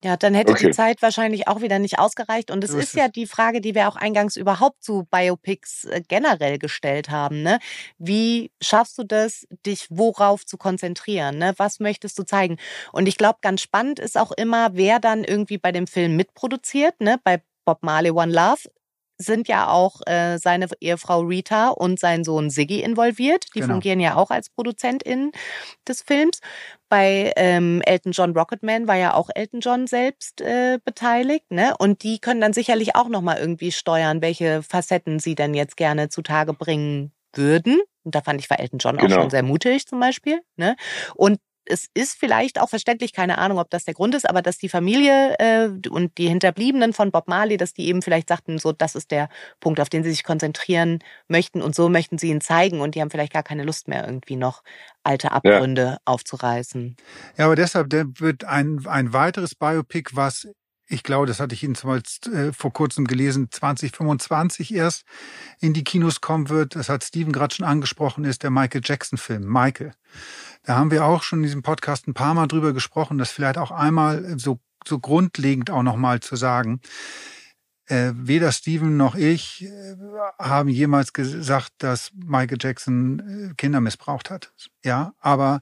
[0.04, 0.66] Ja, dann hätte okay.
[0.66, 2.52] die Zeit wahrscheinlich auch wieder nicht ausgereicht.
[2.52, 6.58] Und es ist ja die Frage, die wir auch eingangs überhaupt zu Biopics äh, generell
[6.58, 7.42] gestellt haben.
[7.42, 7.58] Ne?
[7.98, 11.38] Wie schaffst du das, dich worauf zu konzentrieren?
[11.38, 11.52] Ne?
[11.56, 12.58] Was möchtest du zeigen?
[12.92, 17.00] Und ich glaube, ganz spannend ist auch immer, wer dann irgendwie bei dem Film mitproduziert.
[17.00, 17.18] Ne?
[17.24, 18.70] Bei Bob Marley One Love
[19.18, 23.46] sind ja auch äh, seine Ehefrau Rita und sein Sohn Siggy involviert.
[23.54, 23.74] Die genau.
[23.74, 25.32] fungieren ja auch als ProduzentInnen
[25.86, 26.40] des Films.
[26.88, 31.74] Bei ähm, Elton John Rocketman war ja auch Elton John selbst äh, beteiligt, ne?
[31.78, 36.08] Und die können dann sicherlich auch nochmal irgendwie steuern, welche Facetten sie denn jetzt gerne
[36.08, 37.80] zutage bringen würden.
[38.04, 39.16] Und da fand ich war Elton John genau.
[39.16, 40.40] auch schon sehr mutig zum Beispiel.
[40.56, 40.76] Ne?
[41.14, 44.58] Und es ist vielleicht auch verständlich, keine Ahnung, ob das der Grund ist, aber dass
[44.58, 48.72] die Familie äh, und die Hinterbliebenen von Bob Marley, dass die eben vielleicht sagten, so,
[48.72, 49.28] das ist der
[49.60, 53.00] Punkt, auf den sie sich konzentrieren möchten und so möchten sie ihn zeigen und die
[53.00, 54.62] haben vielleicht gar keine Lust mehr, irgendwie noch
[55.02, 55.98] alte Abgründe ja.
[56.04, 56.96] aufzureißen.
[57.36, 60.48] Ja, aber deshalb der wird ein, ein weiteres Biopic, was
[60.88, 65.04] ich glaube, das hatte ich Ihnen zum äh, vor kurzem gelesen, 2025 erst
[65.60, 66.76] in die Kinos kommen wird.
[66.76, 69.92] Das hat Steven gerade schon angesprochen, ist der Michael Jackson-Film, Michael.
[70.64, 73.58] Da haben wir auch schon in diesem Podcast ein paar Mal drüber gesprochen, das vielleicht
[73.58, 76.80] auch einmal so, so grundlegend auch nochmal zu sagen.
[77.86, 79.96] Äh, weder Steven noch ich äh,
[80.38, 84.52] haben jemals gesagt, dass Michael Jackson äh, Kinder missbraucht hat.
[84.84, 85.60] Ja, aber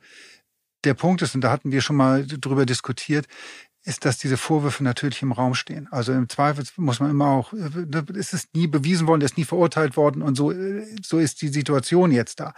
[0.87, 3.27] der Punkt ist, und da hatten wir schon mal drüber diskutiert,
[3.87, 5.87] ist, dass diese Vorwürfe natürlich im Raum stehen.
[5.93, 9.45] Also im Zweifel muss man immer auch, es ist nie bewiesen worden, es ist nie
[9.45, 10.53] verurteilt worden und so,
[11.03, 12.53] so ist die Situation jetzt da.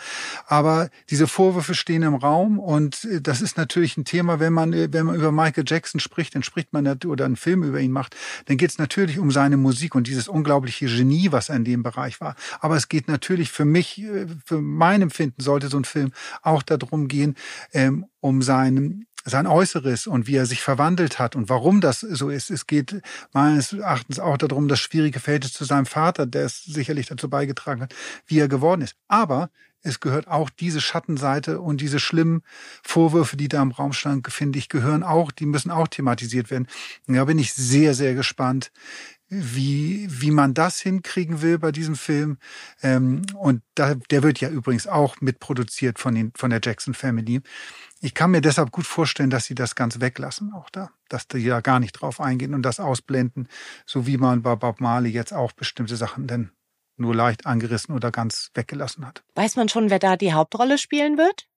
[0.46, 5.06] Aber diese Vorwürfe stehen im Raum und das ist natürlich ein Thema, wenn man, wenn
[5.06, 8.56] man über Michael Jackson spricht, dann spricht man oder einen Film über ihn macht, dann
[8.56, 12.22] geht es natürlich um seine Musik und dieses unglaubliche Genie, was er in dem Bereich
[12.22, 12.36] war.
[12.60, 14.02] Aber es geht natürlich für mich,
[14.46, 17.36] für mein Empfinden sollte so ein Film auch darum gehen,
[17.74, 22.30] ähm, um seinen sein Äußeres und wie er sich verwandelt hat und warum das so
[22.30, 22.50] ist.
[22.50, 23.00] Es geht
[23.32, 27.82] meines Erachtens auch darum, das schwierige Verhältnis zu seinem Vater, der es sicherlich dazu beigetragen
[27.82, 27.94] hat,
[28.26, 28.96] wie er geworden ist.
[29.08, 29.50] Aber
[29.82, 32.42] es gehört auch diese Schattenseite und diese schlimmen
[32.82, 36.66] Vorwürfe, die da im Raum standen, finde ich, gehören auch, die müssen auch thematisiert werden.
[37.06, 38.72] Da bin ich sehr, sehr gespannt,
[39.28, 42.38] wie, wie man das hinkriegen will bei diesem Film.
[42.82, 47.40] Ähm, und da, der wird ja übrigens auch mitproduziert von, den, von der Jackson Family.
[48.00, 51.44] Ich kann mir deshalb gut vorstellen, dass sie das ganz weglassen, auch da, dass die
[51.44, 53.48] da gar nicht drauf eingehen und das ausblenden,
[53.86, 56.50] so wie man bei Bob Marley jetzt auch bestimmte Sachen denn
[56.96, 59.22] nur leicht angerissen oder ganz weggelassen hat.
[59.34, 61.48] Weiß man schon, wer da die Hauptrolle spielen wird?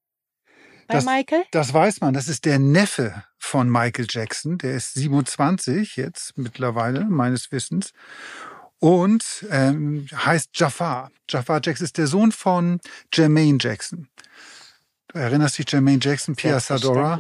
[0.92, 1.44] Bei Das- Michael?
[1.52, 2.14] Das weiß man.
[2.14, 4.58] Das ist der Neffe von Michael Jackson.
[4.58, 7.94] Der ist 27 jetzt mittlerweile, meines Wissens.
[8.80, 11.12] Und ähm, heißt Jafar.
[11.30, 12.80] Jafar Jackson ist der Sohn von
[13.14, 14.08] Jermaine Jackson.
[15.08, 17.20] Du erinnerst dich, Jermaine Jackson, Pia Sadora.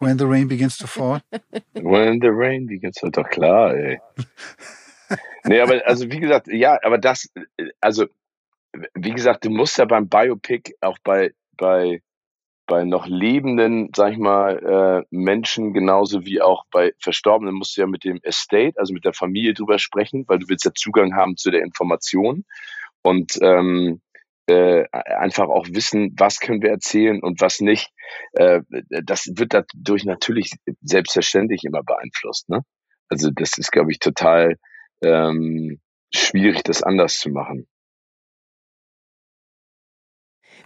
[0.00, 1.22] When the Rain Begins to Fall?
[1.74, 4.00] When the rain begins, halt doch klar, ey.
[5.44, 8.06] nee, aber also wie gesagt, ja, aber das, äh, also
[8.94, 12.02] wie gesagt, du musst ja beim Biopic auch bei bei
[12.72, 17.82] bei noch lebenden, sag ich mal, äh, Menschen genauso wie auch bei Verstorbenen musst du
[17.82, 21.14] ja mit dem Estate, also mit der Familie drüber sprechen, weil du willst ja Zugang
[21.14, 22.46] haben zu der Information
[23.02, 24.00] und ähm,
[24.46, 27.90] äh, einfach auch wissen, was können wir erzählen und was nicht.
[28.32, 32.48] Äh, das wird dadurch natürlich selbstverständlich immer beeinflusst.
[32.48, 32.62] Ne?
[33.10, 34.56] Also das ist, glaube ich, total
[35.02, 35.78] ähm,
[36.10, 37.66] schwierig, das anders zu machen.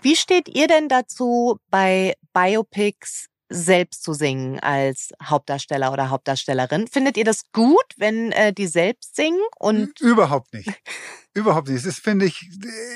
[0.06, 6.86] Wie steht ihr denn dazu, bei Biopics selbst zu singen als Hauptdarsteller oder Hauptdarstellerin?
[6.86, 9.42] Findet ihr das gut, wenn äh, die selbst singen?
[9.58, 10.70] Und Überhaupt nicht.
[11.34, 11.84] Überhaupt nicht.
[11.84, 12.48] Das finde ich,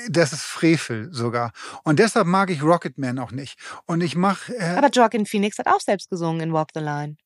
[0.07, 1.51] das ist Frevel sogar.
[1.83, 3.59] Und deshalb mag ich Rocketman auch nicht.
[3.85, 7.17] Und ich mache, äh, aber Joaquin Phoenix hat auch selbst gesungen in Walk the Line.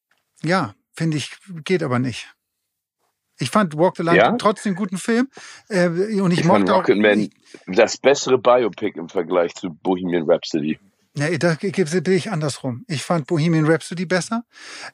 [0.41, 2.33] ja, finde ich, geht aber nicht.
[3.37, 4.31] Ich fand Walk the Line Ja?
[4.37, 5.29] trotzdem einen guten Film.
[5.69, 5.87] Äh,
[6.19, 6.79] und ich, Ich fand mochte auch.
[6.79, 7.29] Rocketman
[7.67, 10.79] das bessere Biopic im Vergleich zu Bohemian Rhapsody.
[11.17, 12.83] Nee, da gibt's bin ich andersrum.
[12.89, 14.43] Ich fand Bohemian Rhapsody besser.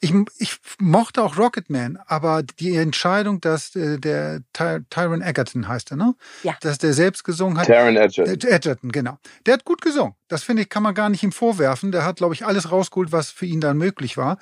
[0.01, 5.89] Ich, ich mochte auch Rocketman, aber die Entscheidung, dass äh, der Ty Tyron Egerton heißt
[5.89, 6.13] er, ne?
[6.43, 6.55] Ja.
[6.61, 7.65] Dass der selbst gesungen hat.
[7.65, 8.25] Taron Egerton.
[8.27, 9.17] Äh, Edgerton, genau.
[9.47, 10.13] Der hat gut gesungen.
[10.27, 11.91] Das finde ich, kann man gar nicht ihm vorwerfen.
[11.91, 14.37] Der hat, glaube ich, alles rausgeholt, was für ihn dann möglich war.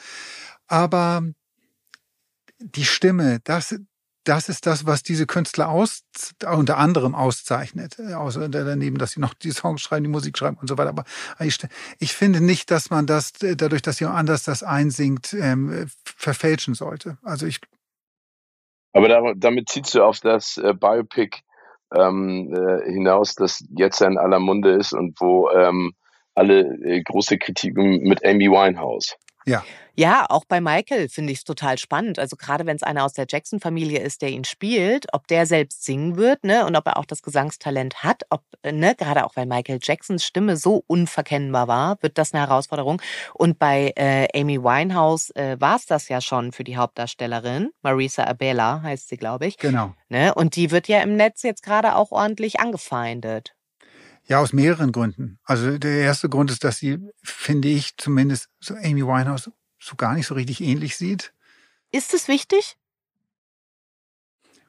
[0.67, 1.23] Aber
[2.59, 3.79] die Stimme, das,
[4.29, 6.03] das ist das, was diese Künstler aus,
[6.45, 7.97] unter anderem auszeichnet.
[7.97, 10.89] Äh, Außer daneben, dass sie noch die Songs schreiben, die Musik schreiben und so weiter.
[10.89, 11.03] Aber
[11.39, 11.57] ich,
[11.99, 16.75] ich finde nicht, dass man das, äh, dadurch, dass jemand anders das einsingt, ähm, verfälschen
[16.75, 17.17] sollte.
[17.23, 17.59] Also ich,
[18.93, 21.39] Aber da, damit ziehst du auf das äh, Biopic
[21.95, 25.93] ähm, äh, hinaus, das jetzt in aller Munde ist und wo ähm,
[26.35, 29.15] alle äh, große Kritiken mit Amy Winehouse.
[29.45, 29.63] Ja.
[29.95, 32.19] Ja, auch bei Michael finde ich es total spannend.
[32.19, 35.83] Also gerade wenn es einer aus der Jackson-Familie ist, der ihn spielt, ob der selbst
[35.83, 39.35] singen wird, ne, und ob er auch das Gesangstalent hat, ob, äh, ne, gerade auch
[39.35, 43.01] weil Michael Jacksons Stimme so unverkennbar war, wird das eine Herausforderung.
[43.33, 47.71] Und bei äh, Amy Winehouse äh, war es das ja schon für die Hauptdarstellerin.
[47.81, 49.57] Marisa Abela heißt sie, glaube ich.
[49.57, 49.93] Genau.
[50.07, 50.33] Ne?
[50.33, 53.53] Und die wird ja im Netz jetzt gerade auch ordentlich angefeindet.
[54.29, 55.39] Ja, aus mehreren Gründen.
[55.43, 59.49] Also der erste Grund ist, dass sie, finde ich, zumindest so Amy Winehouse
[59.79, 61.33] so gar nicht so richtig ähnlich sieht.
[61.91, 62.77] Ist es wichtig?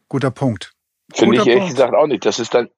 [0.08, 0.72] Guter Punkt.
[1.14, 1.76] Finde ich Guter ehrlich Punkt.
[1.76, 2.24] gesagt auch nicht.
[2.24, 2.70] Das ist dann,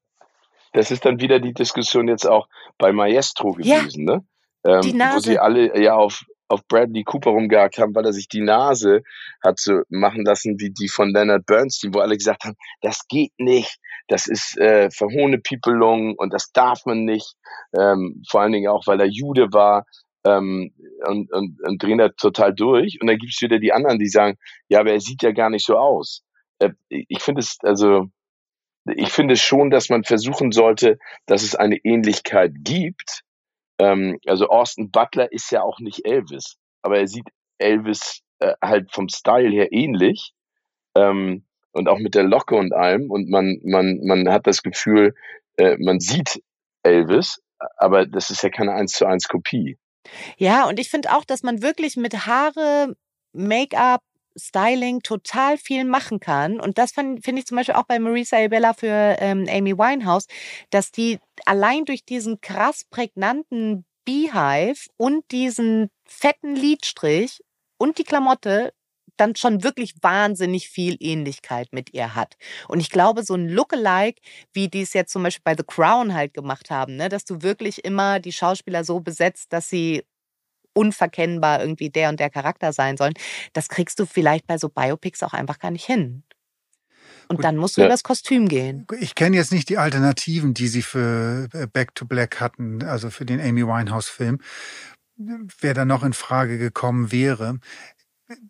[0.73, 3.79] das ist dann wieder die Diskussion jetzt auch bei Maestro Ja.
[3.81, 4.25] gewesen, ne?
[4.65, 8.29] Ähm, Die Wo sie alle ja auf, auf Bradley Cooper rumgehakt haben, weil er sich
[8.29, 9.03] die Nase
[9.43, 13.33] hat so machen lassen wie die von Leonard Bernstein, wo alle gesagt haben, das geht
[13.39, 13.79] nicht,
[14.09, 17.35] das ist äh, Verhohnepiepelung und das darf man nicht.
[17.79, 19.87] Ähm, vor allen Dingen auch, weil er Jude war.
[20.25, 20.73] Ähm,
[21.05, 23.01] und, und, und drehen da total durch.
[23.01, 24.37] Und dann gibt's wieder die anderen, die sagen,
[24.69, 26.23] ja, aber er sieht ja gar nicht so aus.
[26.61, 28.07] Äh, ich finde es, also,
[28.85, 33.25] ich finde schon, dass man versuchen sollte, dass es eine Ähnlichkeit gibt.
[33.79, 38.93] Ähm, also Austin Butler ist ja auch nicht Elvis, aber er sieht Elvis äh, halt
[38.93, 40.33] vom Style her ähnlich
[40.97, 43.11] ähm, und auch mit der Locke und allem.
[43.11, 45.15] Und man, man, man hat das Gefühl,
[45.57, 46.43] äh, man sieht
[46.83, 47.41] Elvis,
[47.77, 49.79] aber das ist ja keine eins zu eins Kopie.
[50.37, 52.97] Ja, und ich finde auch, dass man wirklich mit Haare,
[53.33, 54.03] Make-up,
[54.37, 56.61] Styling total viel machen kann.
[56.61, 60.27] Und das finde ich zum Beispiel auch bei Marisa Abella für ähm, Amy Winehouse,
[60.71, 67.41] dass die allein durch diesen krass prägnanten Beehive und diesen fetten Lidstrich
[67.79, 68.73] und die Klamotte
[69.17, 72.37] dann schon wirklich wahnsinnig viel Ähnlichkeit mit ihr hat.
[72.69, 74.21] Und ich glaube, so ein Lookalike,
[74.53, 77.43] wie die es jetzt zum Beispiel bei The Crown halt gemacht haben, ne, dass du
[77.43, 80.05] wirklich immer die Schauspieler so besetzt, dass sie
[80.75, 83.15] unverkennbar irgendwie der und der Charakter sein sollen,
[83.53, 86.23] das kriegst du vielleicht bei so Biopics auch einfach gar nicht hin.
[87.29, 87.45] Und Gut.
[87.45, 87.87] dann musst du Ja.
[87.87, 88.87] übers Kostüm gehen.
[89.01, 93.11] Ich kenne jetzt nicht die Alternativen, die sie für äh, Back to Black hatten, also
[93.11, 94.39] für den Amy Winehouse-Film,
[95.17, 97.59] wer da noch in Frage gekommen wäre.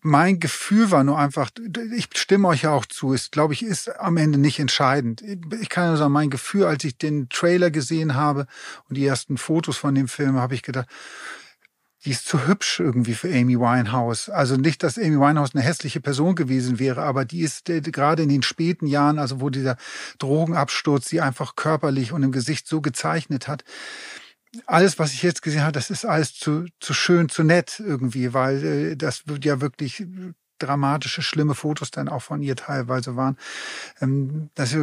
[0.00, 1.50] Mein Gefühl war nur einfach,
[1.96, 5.22] ich stimme euch ja auch zu, ist, glaube ich, ist am Ende nicht entscheidend.
[5.60, 8.46] Ich kann nur sagen, mein Gefühl, als ich den Trailer gesehen habe
[8.88, 10.88] und die ersten Fotos von dem Film, habe ich gedacht,
[12.04, 14.28] die ist zu hübsch irgendwie für Amy Winehouse.
[14.28, 18.22] Also nicht, dass Amy Winehouse eine hässliche Person gewesen wäre, aber die ist äh, gerade
[18.22, 19.76] in den späten Jahren, also wo dieser
[20.18, 23.64] Drogenabsturz sie einfach körperlich und im Gesicht so gezeichnet hat.
[24.66, 28.34] Alles, was ich jetzt gesehen habe, das ist alles zu, zu schön, zu nett irgendwie,
[28.34, 30.04] weil äh, das wird ja wirklich
[30.58, 33.36] dramatische, schlimme Fotos dann auch von ihr teilweise waren.
[34.00, 34.76] Ähm, das,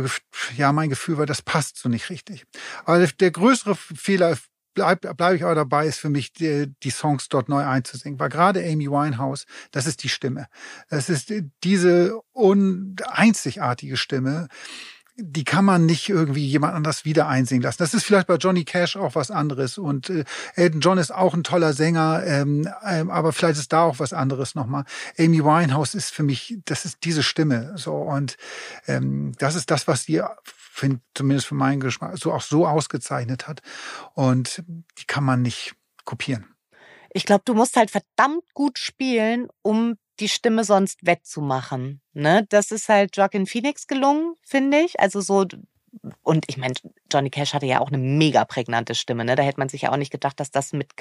[0.56, 2.46] ja, mein Gefühl war, das passt so nicht richtig.
[2.86, 4.38] Aber der größere Fehler
[4.80, 8.20] bleibe bleib ich aber dabei, ist für mich die, die Songs dort neu einzusingen.
[8.20, 10.48] Weil gerade Amy Winehouse, das ist die Stimme.
[10.90, 14.48] Das ist diese un einzigartige Stimme.
[15.22, 17.80] Die kann man nicht irgendwie jemand anders wieder einsingen lassen.
[17.80, 19.78] Das ist vielleicht bei Johnny Cash auch was anderes.
[19.78, 20.24] Und äh,
[20.56, 24.14] Elton John ist auch ein toller Sänger, ähm, ähm, aber vielleicht ist da auch was
[24.14, 24.86] anderes nochmal.
[25.18, 27.74] Amy Winehouse ist für mich, das ist diese Stimme.
[27.76, 28.38] So und
[28.88, 30.22] ähm, das ist das, was sie
[30.70, 33.62] find, zumindest für meinen Geschmack, so auch so ausgezeichnet hat.
[34.14, 34.64] Und
[34.98, 36.46] die kann man nicht kopieren.
[37.12, 42.02] Ich glaube, du musst halt verdammt gut spielen, um die Stimme sonst wettzumachen.
[42.14, 42.46] Ne?
[42.50, 45.00] Das ist halt Joaquin Phoenix gelungen, finde ich.
[45.00, 45.46] Also so,
[46.24, 46.76] und ich meine,
[47.12, 49.26] Johnny Cash hatte ja auch eine mega prägnante Stimme.
[49.26, 49.36] Ne?
[49.36, 50.98] Da hätte man sich ja auch nicht gedacht, dass das mit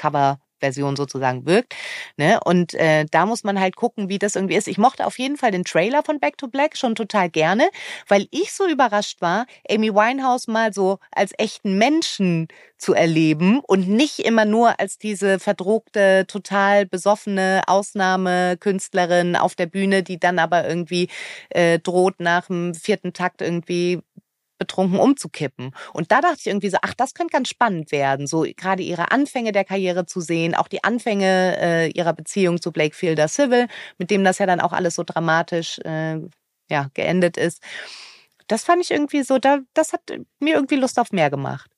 [0.58, 1.74] Coverversion sozusagen wirkt.
[2.16, 2.40] Ne?
[2.44, 4.68] Und äh, da muss man halt gucken, wie das irgendwie ist.
[4.68, 7.68] Ich mochte auf jeden Fall den Trailer von Back to Black schon total gerne,
[8.08, 13.88] weil ich so überrascht war, Amy Winehouse mal so als echten Menschen zu erleben und
[13.88, 20.68] nicht immer nur als diese verdruckte, total besoffene Ausnahmekünstlerin auf der Bühne, die dann aber
[20.68, 21.08] irgendwie
[21.50, 24.00] äh, droht nach dem vierten Takt irgendwie
[24.58, 25.72] betrunken umzukippen.
[25.92, 29.10] Und da dachte ich irgendwie so, ach, das könnte ganz spannend werden, so gerade ihre
[29.10, 33.68] Anfänge der Karriere zu sehen, auch die Anfänge äh, ihrer Beziehung zu Blake Fielder Civil,
[33.98, 36.20] mit dem das ja dann auch alles so dramatisch äh,
[36.70, 37.62] ja, geendet ist.
[38.46, 40.00] Das fand ich irgendwie so, da, das hat
[40.40, 41.70] mir irgendwie Lust auf mehr gemacht.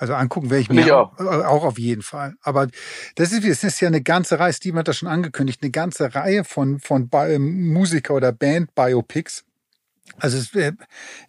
[0.00, 1.18] Also angucken werde ich mir auch.
[1.18, 1.44] auch.
[1.44, 2.34] auch auf jeden Fall.
[2.40, 2.68] Aber
[3.16, 6.14] das ist, es ist ja eine ganze Reihe, Steven hat das schon angekündigt, eine ganze
[6.14, 9.44] Reihe von, von Bi Musiker- oder Band-Biopics.
[10.18, 10.72] Also es, äh,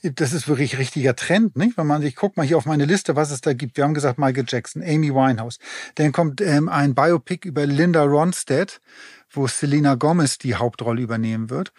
[0.02, 1.78] das ist wirklich richtiger Trend, nicht?
[1.78, 3.78] Wenn man sich guckt mal hier auf meine Liste, was es da gibt.
[3.78, 5.60] Wir haben gesagt Michael Jackson, Amy Winehouse.
[5.96, 8.82] Dann kommt ähm, ein Biopic über Linda Ronstadt,
[9.30, 11.72] wo Selena Gomez die Hauptrolle übernehmen wird.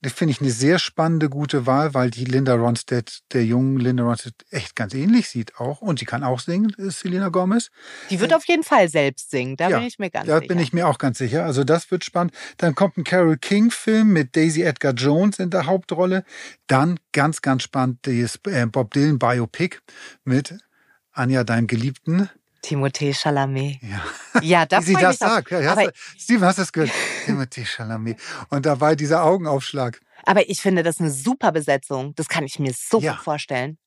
[0.00, 4.04] Das finde ich eine sehr spannende, gute Wahl, weil die Linda Ronstadt, der jungen Linda
[4.04, 5.80] Ronstadt, echt ganz ähnlich sieht auch.
[5.80, 7.70] Und sie kann auch singen, ist Selena Gomez.
[8.08, 10.46] Die wird auf jeden Fall selbst singen, da Ja, bin ich mir ganz Da sicher.
[10.48, 11.44] bin ich mir auch ganz sicher.
[11.44, 12.32] Also das wird spannend.
[12.58, 16.24] Dann kommt ein Carol King-Film mit Daisy Edgar Jones in der Hauptrolle.
[16.68, 19.78] Dann ganz, ganz spannend das äh, Bob Dylan Biopic
[20.22, 20.54] mit
[21.10, 22.30] Anja, deinem Geliebten.
[22.62, 23.78] Timothée Chalamet.
[23.82, 24.02] Ja.
[24.42, 25.50] Ja, da Wie sie das sagt.
[25.50, 26.90] Ja, hast Steven, hast du das gehört?
[27.24, 28.18] Timothy Chalamet.
[28.50, 30.00] Und dabei dieser Augenaufschlag.
[30.24, 32.14] aber ich finde das eine super Besetzung.
[32.16, 33.12] Das kann ich mir so Ja.
[33.12, 33.78] gut vorstellen.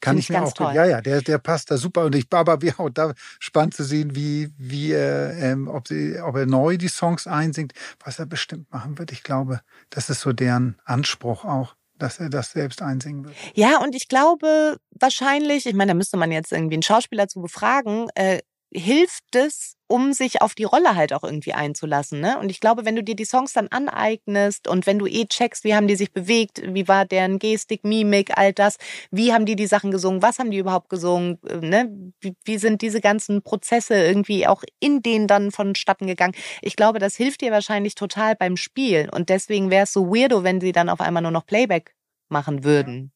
[0.00, 0.74] Kann Find ich ich mir ganz auch toll.
[0.74, 2.04] Ja, ja, der, der passt da super.
[2.04, 6.20] Und ich aber wie auch da spannend zu sehen, wie, wie äh, ähm, ob, sie,
[6.20, 7.72] ob er neu die Songs einsingt,
[8.04, 9.10] was er bestimmt machen wird.
[9.10, 9.60] Ich glaube,
[9.90, 13.36] das ist so deren Anspruch auch, dass er das selbst einsingen wird.
[13.54, 17.40] Ja, und ich glaube wahrscheinlich, ich meine, da müsste man jetzt irgendwie einen Schauspieler zu
[17.40, 18.40] befragen, äh,
[18.72, 22.20] hilft es, um sich auf die Rolle halt auch irgendwie einzulassen.
[22.20, 22.38] Ne?
[22.38, 25.64] Und ich glaube, wenn du dir die Songs dann aneignest und wenn du eh checkst,
[25.64, 28.76] wie haben die sich bewegt, wie war deren Gestik, Mimik, all das,
[29.10, 32.12] wie haben die die Sachen gesungen, was haben die überhaupt gesungen, äh, ne?
[32.20, 36.34] wie, wie sind diese ganzen Prozesse irgendwie auch in denen dann vonstatten gegangen.
[36.62, 39.08] Ich glaube, das hilft dir wahrscheinlich total beim Spielen.
[39.08, 41.94] Und deswegen wäre es so weirdo, wenn sie dann auf einmal nur noch Playback
[42.28, 43.12] machen würden.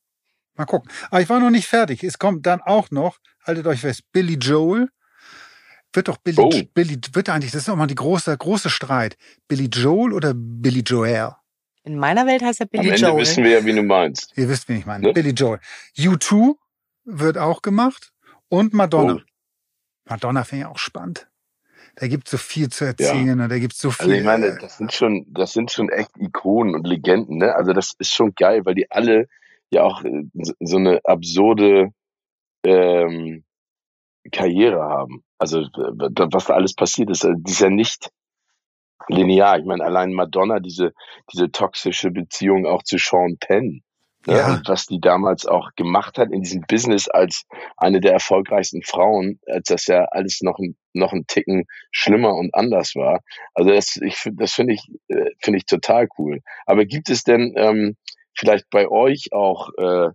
[0.54, 0.90] Mal gucken.
[1.10, 2.02] Aber ich war noch nicht fertig.
[2.02, 4.88] Es kommt dann auch noch, haltet euch fest, Billy Joel.
[5.95, 6.51] Wird doch Billy, Oh.
[6.74, 9.16] Billy, wird eigentlich, das ist auch mal die große, große Streit.
[9.49, 11.32] Billy Joel oder Billy Joel?
[11.84, 13.20] In meiner Welt heißt er Am Billy Ende Joel.
[13.20, 14.32] wissen wir ja, wie du meinst.
[14.36, 15.09] Ihr wisst, wen ich meine.
[15.09, 15.12] Ne?
[15.12, 15.59] Billy Joel.
[15.99, 16.55] U2
[17.05, 18.12] wird auch gemacht
[18.49, 19.14] und Madonna.
[19.14, 19.20] Oh.
[20.09, 21.28] Madonna finde ich auch spannend.
[21.97, 24.05] Da gibt es so viel zu erzählen und da gibt es so viel.
[24.07, 27.55] Also ich meine, äh, das sind schon, das sind schon echt Ikonen und Legenden, ne?
[27.55, 29.28] Also das ist schon geil, weil die alle
[29.70, 31.90] ja auch äh, so- so eine absurde
[32.64, 33.45] ähm,
[34.30, 35.24] Karriere haben.
[35.38, 38.10] Also was da alles passiert ist, äh, die ist ja nicht
[39.08, 39.58] linear.
[39.58, 40.92] Ich meine, allein Madonna, diese,
[41.32, 43.82] diese toxische Beziehung auch zu Sean Penn.
[44.26, 44.36] Ne?
[44.36, 44.54] Ja.
[44.54, 47.44] Und was die damals auch gemacht hat in diesem Business als
[47.76, 52.54] eine der erfolgreichsten Frauen, als das ja alles noch ein, noch ein Ticken schlimmer und
[52.54, 53.20] anders war.
[53.54, 56.40] Also das, ich, das finde ich, äh, finde ich total cool.
[56.66, 57.96] Aber gibt es denn ähm,
[58.34, 60.10] vielleicht bei euch auch äh,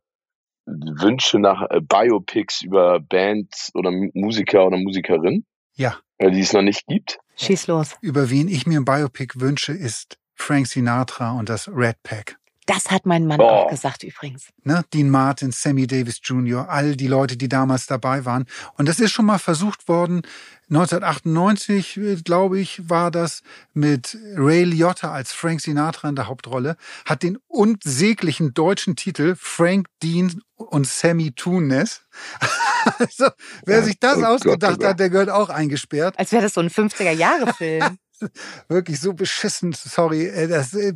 [0.67, 5.45] Wünsche nach äh, Biopics über Bands oder Musiker oder Musikerinnen,
[5.75, 7.19] Ja, äh, die es noch nicht gibt?
[7.37, 7.95] Schieß los.
[8.01, 12.37] über wen ich mir ein Biopic wünsche, ist Frank Sinatra und das Red Pack.
[12.67, 13.45] Das hat mein Mann Oh.
[13.45, 14.49] auch gesagt übrigens.
[14.63, 14.83] Ne?
[14.93, 18.45] Dean Martin, Sammy Davis Jr., all die Leute, die damals dabei waren.
[18.77, 20.21] Und das ist schon mal versucht worden.
[20.69, 23.41] 1998, äh, glaube ich, war das
[23.73, 29.87] mit Ray Liotta als Frank Sinatra in der Hauptrolle, hat den unsäglichen deutschen Titel Frank
[30.03, 32.01] Dean und Sammy Tunes.
[32.99, 33.29] also,
[33.65, 34.87] wer Ja, sich das oh Gott, ausgedacht oh Gott.
[34.89, 36.19] hat, der gehört auch eingesperrt.
[36.19, 37.97] Als wäre das so ein 50er-Jahre-Film.
[38.67, 40.27] wirklich so beschissen, sorry.
[40.27, 40.93] äh, Das, äh,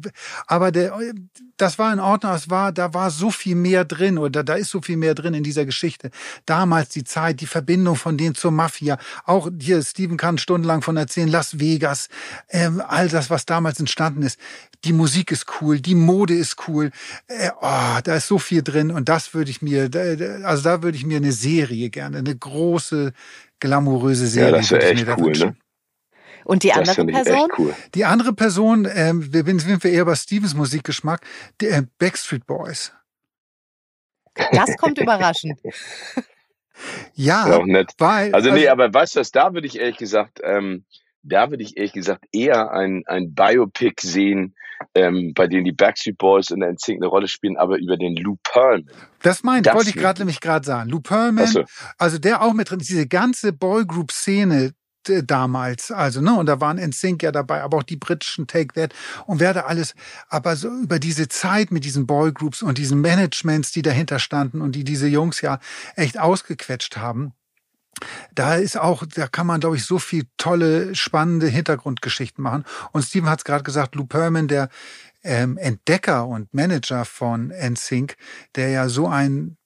[0.48, 0.98] aber der,
[1.58, 4.70] das war in Ordnung, es war, da war so viel mehr drin oder da ist
[4.70, 6.10] so viel mehr drin in dieser Geschichte.
[6.46, 10.98] Damals die Zeit, die Verbindung von denen zur Mafia, auch hier, Steven kann stundenlang von
[10.98, 12.10] erzählen, Las Vegas,
[12.50, 14.40] ähm, all das, was damals entstanden ist.
[14.84, 16.92] Die Musik ist cool, die Mode ist cool,
[17.28, 19.90] äh, oh, da ist so viel drin und das würde ich mir,
[20.44, 23.14] also da würde ich mir eine Serie gerne, eine große,
[23.60, 24.52] glamouröse Serie.
[24.52, 25.50] Ja, das wäre echt cool, wünschen.
[25.50, 25.56] ne?
[26.46, 27.36] Und die Das andere Person?
[27.50, 27.76] echt cool.
[27.96, 31.22] Die andere Person, ähm, wir sind wir eher bei Stevens Musikgeschmack,
[31.60, 32.94] die äh, Backstreet Boys.
[34.52, 35.60] Das kommt überraschend.
[37.14, 37.92] Ja, auch nett.
[38.00, 40.86] weil Also nee, aber weißt du was, da würde ich ehrlich gesagt, ähm,
[41.24, 44.56] da würde ich ehrlich gesagt eher ein, ein Biopic sehen,
[44.96, 48.16] ähm, bei dem die Backstreet Boys in der NSYNC eine Rolle spielen, aber über den
[48.16, 48.89] Lou Pearlman.
[49.22, 50.20] das meint, das wollte ich gerade ich.
[50.20, 50.89] nämlich gerade sagen.
[50.89, 51.64] Lou Pearlman, Achso,
[52.00, 54.72] also der auch mit drin, diese ganze Boygroup-Szene äh,
[55.04, 58.93] damals, also ne, und da waren NSYNC ja dabei, aber auch die britischen Take That
[59.26, 59.95] und wer da alles,
[60.30, 64.74] aber so über diese Zeit mit diesen Boygroups und diesen Managements, die dahinter standen und
[64.76, 65.60] die diese Jungs ja
[65.95, 67.34] echt ausgequetscht haben.
[68.34, 72.66] Da ist auch, da kann man, glaube ich, so viel tolle, spannende Hintergrundgeschichten machen.
[72.91, 74.70] Und Steven hat es gerade gesagt, Lou Pearlman, der
[75.24, 78.16] ähm, Entdecker und Manager von NSYNC,
[78.56, 79.58] der ja so ein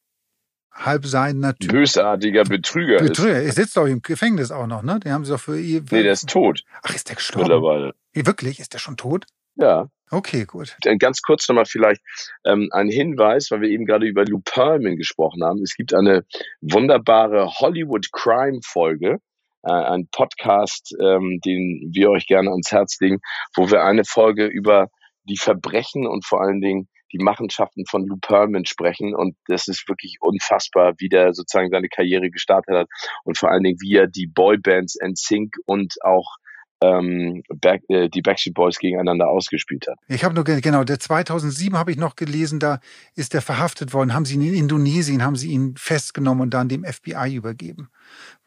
[0.75, 3.07] halbseidener Typ bösartiger Betrüger, ist.
[3.09, 3.41] Betrüger.
[3.41, 4.99] Er sitzt doch im Gefängnis auch noch, ne?
[4.99, 5.81] Den haben sie doch für ihr.
[5.89, 7.47] Nee, der ist tot Ach, ist der gestorben?
[7.47, 7.93] mittlerweile.
[8.13, 8.59] Wirklich?
[8.59, 9.25] Ist der schon tot?
[9.55, 9.87] Ja.
[10.11, 10.75] Okay, gut.
[10.85, 12.01] Äh, Ganz kurz nochmal vielleicht
[12.45, 15.61] ähm, ein Hinweis, weil wir eben gerade über Lou Pearlman gesprochen haben.
[15.63, 16.25] Es gibt eine
[16.61, 19.17] wunderbare Hollywood Crime Folge,
[19.63, 23.19] äh, ein Podcast, ähm, den wir euch gerne ans Herz legen,
[23.55, 24.89] wo wir eine Folge über
[25.23, 29.15] die Verbrechen und vor allen Dingen die Machenschaften von Lou Pearlman sprechen.
[29.15, 32.87] Und das ist wirklich unfassbar, wie der sozusagen seine Karriere gestartet hat
[33.23, 36.35] und vor allen Dingen, wie er die Boybands NSYNC und auch
[36.81, 39.97] ähm, Back, äh, die Backstreet Boys gegeneinander ausgespielt hat.
[40.09, 42.79] Ich habe nur, ge- genau, der 2007 habe ich noch gelesen, da
[43.15, 46.67] ist er verhaftet worden, haben sie ihn in Indonesien, haben sie ihn festgenommen und dann
[46.67, 47.89] dem FBI übergeben.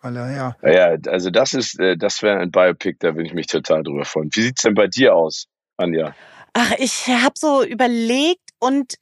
[0.02, 3.34] Weil er, ja, Ja, also das ist, äh, das wäre ein Biopic, da würde ich
[3.34, 4.28] mich total drüber freuen.
[4.34, 5.46] Wie sieht's denn bei dir aus,
[5.78, 6.14] Anja?
[6.52, 8.96] Ach, ich habe so überlegt und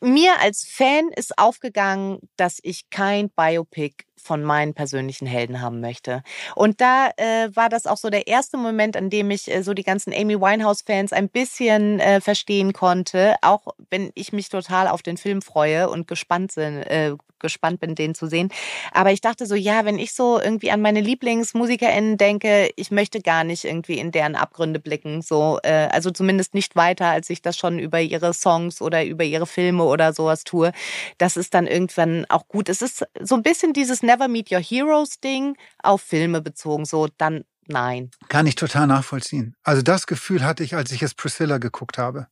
[0.00, 6.22] mir als Fan ist aufgegangen, dass ich kein Biopic von meinen persönlichen Helden haben möchte.
[6.54, 9.74] Und da äh, war das auch so der erste Moment, an dem ich äh, so
[9.74, 15.02] die ganzen Amy Winehouse-Fans ein bisschen äh, verstehen konnte, auch wenn ich mich total auf
[15.02, 18.48] den Film freue und gespannt, sind, äh, gespannt bin, den zu sehen.
[18.92, 23.20] Aber ich dachte so, ja, wenn ich so irgendwie an meine LieblingsmusikerInnen denke, ich möchte
[23.20, 25.20] gar nicht irgendwie in deren Abgründe blicken.
[25.20, 29.24] So, äh, also zumindest nicht weiter, als ich das schon über ihre Songs oder über
[29.24, 30.72] ihre Filme oder sowas tue.
[31.18, 32.68] Das ist dann irgendwann auch gut.
[32.68, 36.84] Es ist so ein bisschen dieses Never Meet Your Heroes Ding auf Filme bezogen.
[36.84, 38.10] So, dann nein.
[38.28, 39.54] kann ich total nachvollziehen.
[39.62, 42.26] Also das Gefühl hatte ich, als ich jetzt Priscilla geguckt habe.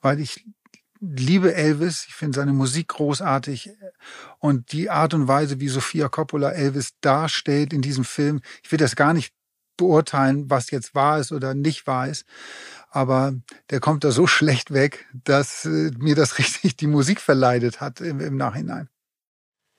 [0.00, 0.44] Weil ich
[1.00, 3.70] liebe Elvis, ich finde seine Musik großartig
[4.38, 8.78] und die Art und Weise, wie Sophia Coppola Elvis darstellt in diesem Film, ich will
[8.78, 9.32] das gar nicht
[9.78, 12.26] beurteilen, was jetzt wahr ist oder nicht wahr ist,
[12.90, 13.32] aber
[13.70, 18.02] der kommt da so schlecht weg, dass äh, mir das richtig die Musik verleidet hat
[18.02, 18.90] im, im Nachhinein.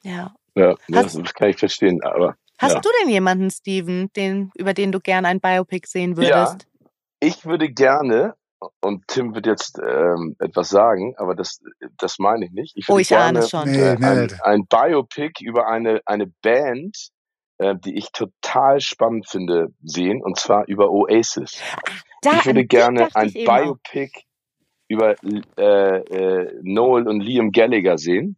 [0.02, 0.34] Ja.
[0.56, 2.80] Ja, das, Hast- das kann ich verstehen, aber Hast Ja.
[2.82, 6.68] du denn jemanden, Steven, den, über den du gerne ein Biopic sehen würdest?
[7.20, 8.36] ich würde gerne,
[8.82, 11.60] und Tim wird jetzt ähm, etwas sagen, aber das,
[11.97, 12.78] das meine ich nicht.
[12.78, 13.68] Ich Oh, ich ahne gerne es schon.
[13.70, 17.10] Äh, nee, ein, ein Biopic über eine, eine Band,
[17.58, 21.62] äh, die ich total spannend finde, sehen, und zwar über Oasis.
[22.22, 23.34] Da, ich würde gerne ein.
[23.34, 24.12] Biopic
[24.88, 25.16] über
[25.58, 28.38] äh, äh, Noel und Liam Gallagher sehen.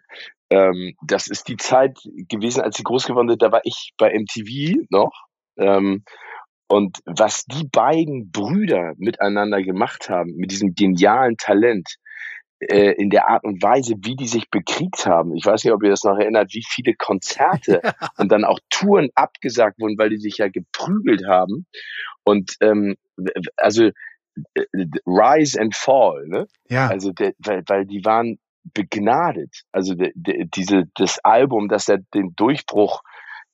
[0.50, 3.42] Ähm, das ist die Zeit gewesen, als sie groß geworden sind.
[3.42, 5.26] Da war ich bei MTV noch.
[5.58, 6.04] Ähm,
[6.68, 11.98] und was die beiden Brüder miteinander gemacht haben, mit diesem genialen Talent,
[12.70, 15.36] äh, in der Art und Weise, wie die sich bekriegt haben.
[15.36, 17.82] Ich weiß nicht, ob ihr das noch erinnert, wie viele Konzerte
[18.18, 21.66] und dann auch Touren abgesagt wurden, weil die sich ja geprügelt haben.
[22.24, 22.96] Und ähm,
[23.58, 23.90] also
[24.56, 24.66] äh,
[25.06, 26.48] Rise and Fall, ne?
[26.70, 26.88] Ja.
[26.88, 29.64] Also der, weil, weil die waren begnadet.
[29.72, 33.02] Also de, de, diese das Album, das er den Durchbruch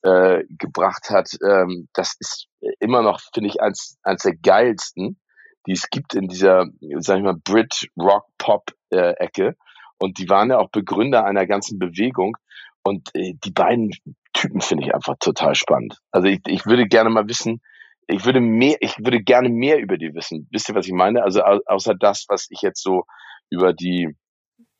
[0.01, 2.47] äh, gebracht hat, ähm, das ist
[2.79, 5.19] immer noch, finde ich, eins, eins der geilsten,
[5.65, 6.67] die es gibt in dieser,
[6.99, 9.55] sag ich mal, Brit Rock Pop äh, Ecke.
[9.97, 12.37] Und die waren ja auch Begründer einer ganzen Bewegung.
[12.83, 13.91] Und äh, die beiden
[14.33, 15.99] Typen finde ich einfach total spannend.
[16.11, 17.61] Also ich, ich würde gerne mal wissen,
[18.07, 20.47] ich würde mehr, ich würde gerne mehr über die wissen.
[20.51, 21.23] Wisst ihr, was ich meine?
[21.23, 23.03] Also au außer das, was ich jetzt so
[23.51, 24.15] über die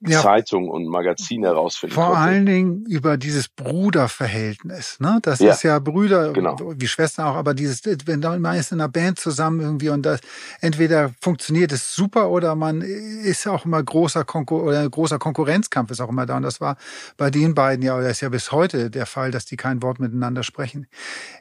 [0.02, 0.22] Ja.
[0.22, 2.20] Zeitungen und Magazine herausfinden Vor konnte.
[2.22, 4.98] allen Dingen über dieses Bruderverhältnis.
[5.02, 5.20] Ne?
[5.22, 6.58] Das Ja, ist ja Brüder, genau.
[6.78, 10.22] wie Schwestern auch, aber dieses, wenn man ist in einer Band zusammen irgendwie und das
[10.62, 16.00] entweder funktioniert es super oder man ist auch immer großer Konkur oder großer Konkurrenzkampf ist
[16.00, 16.38] auch immer da.
[16.38, 16.78] Und das war
[17.18, 20.00] bei den beiden ja, oder ist ja bis heute der Fall, dass die kein Wort
[20.00, 20.88] miteinander sprechen.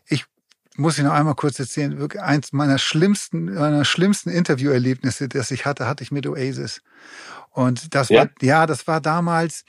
[0.09, 0.25] Ich
[0.77, 5.67] muss ich noch einmal kurz erzählen, wirklich eins meiner schlimmsten, meiner schlimmsten Interviewerlebnisse, das ich
[5.67, 6.83] hatte, hatte ich mit Oasis.
[7.59, 8.21] Und das Ja?
[8.23, 9.65] war, ja, das war damals,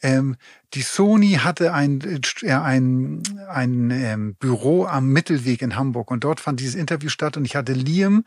[0.00, 0.36] ähm,
[0.74, 2.00] die Sony hatte ein,
[2.42, 7.36] äh, ein, ein ähm, Büro am Mittelweg in Hamburg und dort fand dieses Interview statt
[7.36, 8.24] und ich hatte Liam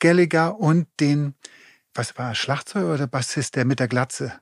[0.00, 1.34] Gallagher und den,
[1.92, 4.32] was war er, Schlagzeuger oder Bassist, der mit der Glatze?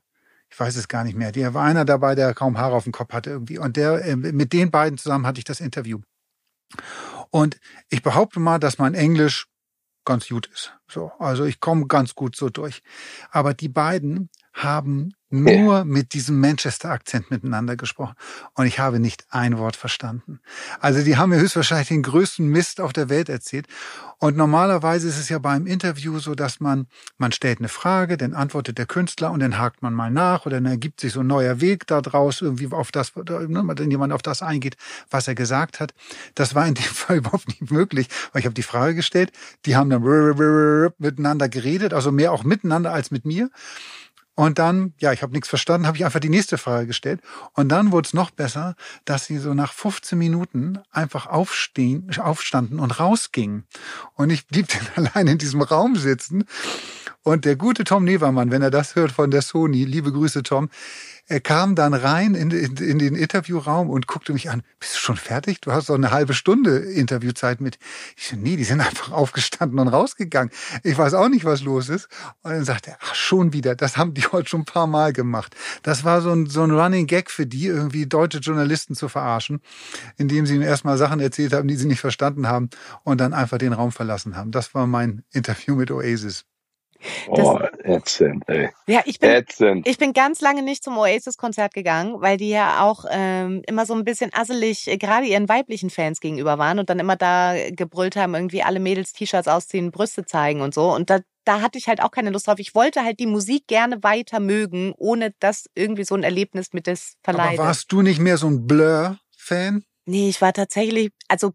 [0.51, 1.33] Ich weiß es gar nicht mehr.
[1.33, 3.59] Der war einer dabei, der kaum Haare auf dem Kopf hatte irgendwie.
[3.59, 5.99] Und der, äh, mit den beiden zusammen hatte ich das Interview.
[7.31, 7.59] Und
[7.89, 9.49] ich behaupte mal, dass mein Englisch
[10.05, 10.72] ganz gut ist.
[10.88, 12.82] So, also ich komme ganz gut so durch.
[13.30, 18.14] Aber die beiden haben nur mit diesem Manchester-Akzent miteinander gesprochen.
[18.53, 20.40] Und ich habe nicht ein Wort verstanden.
[20.78, 23.66] Also die haben mir höchstwahrscheinlich den größten Mist auf der Welt erzählt.
[24.18, 26.86] Und normalerweise ist es ja beim Interview so, dass man,
[27.16, 30.57] man stellt eine Frage, dann antwortet der Künstler und dann hakt man mal nach oder
[30.57, 34.12] dann ergibt sich so ein neuer Weg da draus, irgendwie auf das, ne, wenn jemand
[34.12, 34.76] auf das eingeht,
[35.11, 35.94] was er gesagt hat.
[36.34, 39.32] Das war in dem Fall überhaupt nicht möglich, weil ich habe die Frage gestellt,
[39.64, 43.48] die haben dann miteinander geredet, also mehr auch miteinander als mit mir.
[44.35, 47.20] Und dann, ja, ich habe nichts verstanden, habe ich einfach die nächste Frage gestellt.
[47.53, 52.80] Und dann wurde es noch besser, dass sie so nach 15 Minuten einfach aufstehen, aufstanden
[52.80, 53.66] und rausgingen.
[54.14, 56.45] Und ich blieb dann allein in diesem Raum sitzen.
[57.22, 60.70] Und der gute Tom Nevermann, wenn er das hört von der Sony, liebe Grüße Tom,
[61.33, 64.99] er kam dann rein in, in, in den Interviewraum und guckte mich an, bist du
[64.99, 65.62] schon fertig?
[65.62, 67.78] Du hast doch eine halbe Stunde Interviewzeit mit.
[68.18, 70.53] Ich so, nee, die sind einfach aufgestanden und rausgegangen.
[70.83, 72.09] Ich weiß auch nicht, was los ist.
[72.43, 75.14] Und dann sagte er, ach, schon wieder, das haben die heute schon ein paar Mal
[75.14, 75.57] gemacht.
[75.83, 79.62] Das war so ein, so ein Running Gag für die, irgendwie deutsche Journalisten zu verarschen,
[80.18, 82.68] indem sie ihm erstmal Sachen erzählt haben, die sie nicht verstanden haben
[83.05, 84.51] und dann einfach den Raum verlassen haben.
[84.51, 86.45] Das war mein Interview mit Oasis.
[87.28, 88.70] Oh, ätzend, ey.
[88.86, 89.86] Ja, ich bin, Ätzend.
[89.88, 93.94] ich bin ganz lange nicht zum Oasis-Konzert gegangen, weil die ja auch ähm, immer so
[93.94, 98.16] ein bisschen asselig, äh, gerade ihren weiblichen Fans gegenüber waren und dann immer da gebrüllt
[98.16, 100.92] haben, irgendwie alle Mädels T-Shirts ausziehen, Brüste zeigen und so.
[100.94, 102.59] Und da, da hatte ich halt auch keine Lust drauf.
[102.59, 106.86] Ich wollte halt die Musik gerne weiter mögen, ohne dass irgendwie so ein Erlebnis mit
[106.86, 107.59] das Aber verleidet.
[107.59, 109.84] warst du nicht mehr so ein Blur-Fan?
[110.05, 111.53] Nee, ich war tatsächlich, also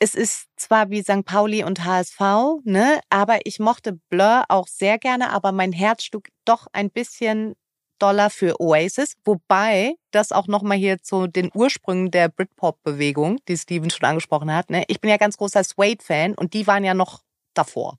[0.00, 1.24] es ist zwar wie St.
[1.24, 2.20] Pauli und HSV,
[2.64, 7.54] ne, aber ich mochte Blur auch sehr gerne, aber mein Herz schlug doch ein bisschen
[7.98, 13.90] doller für Oasis, wobei das auch nochmal hier zu den Ursprüngen der Britpop-Bewegung, die Steven
[13.90, 17.20] schon angesprochen hat, ne, ich bin ja ganz großer Suede-Fan und die waren ja noch
[17.54, 17.98] davor.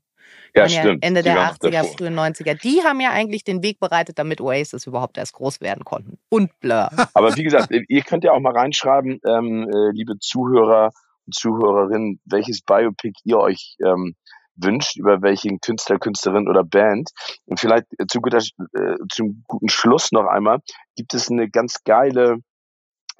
[0.55, 1.03] Ja, stimmt.
[1.03, 1.97] Ende Die der waren noch 80er, davor.
[1.97, 2.59] frühen 90er.
[2.61, 6.17] Die haben ja eigentlich den Weg bereitet, damit Oasis überhaupt erst groß werden konnten.
[6.29, 6.89] Und Blur.
[7.13, 10.91] Aber wie gesagt, ihr könnt ja auch mal reinschreiben, ähm, äh, liebe Zuhörer
[11.31, 14.15] Zuhörerinnen, welches Biopic ihr euch ähm,
[14.55, 17.09] wünscht, über welchen Künstler, Künstlerin oder Band.
[17.45, 20.59] Und vielleicht äh, zu guter, äh, zum guten Schluss noch einmal,
[20.95, 22.37] gibt es eine ganz geile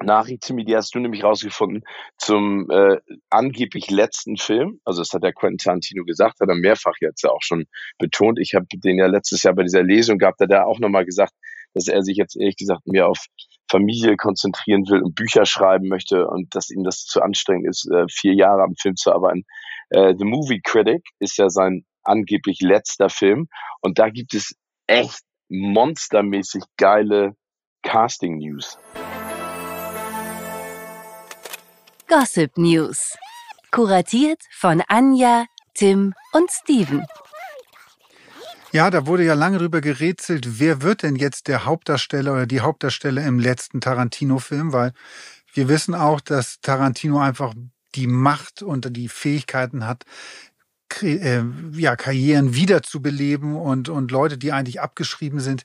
[0.02, 1.82] Nachricht, Timmy, die hast du nämlich rausgefunden,
[2.18, 2.98] zum äh,
[3.30, 4.78] angeblich letzten Film.
[4.84, 7.64] Also das hat der Quentin Tarantino gesagt, hat er mehrfach jetzt auch schon
[7.98, 8.38] betont.
[8.38, 11.32] Ich habe den ja letztes Jahr bei dieser Lesung gehabt, hat er auch nochmal gesagt,
[11.72, 13.24] dass er sich jetzt ehrlich gesagt mehr auf
[13.68, 18.06] Familie konzentrieren will und Bücher schreiben möchte und dass ihm das zu anstrengend ist, äh,
[18.10, 19.44] vier Jahre am Film zu arbeiten.
[19.90, 23.48] Äh, The Movie Critic ist ja sein angeblich letzter Film
[23.80, 24.54] und da gibt es
[24.86, 27.34] echt monstermäßig geile
[27.82, 28.78] Casting News.
[32.08, 33.16] Gossip News.
[33.72, 37.04] Kuratiert von Anja, Tim und Steven.
[38.76, 42.60] Ja, da wurde ja lange drüber gerätselt, wer wird denn jetzt der Hauptdarsteller oder die
[42.60, 44.92] Hauptdarsteller im letzten Tarantino-Film, weil
[45.54, 47.54] wir wissen auch, dass Tarantino einfach
[47.94, 50.04] die Macht und die Fähigkeiten hat,
[51.02, 55.64] äh, ja, Karrieren wiederzubeleben und, und Leute, die eigentlich abgeschrieben sind,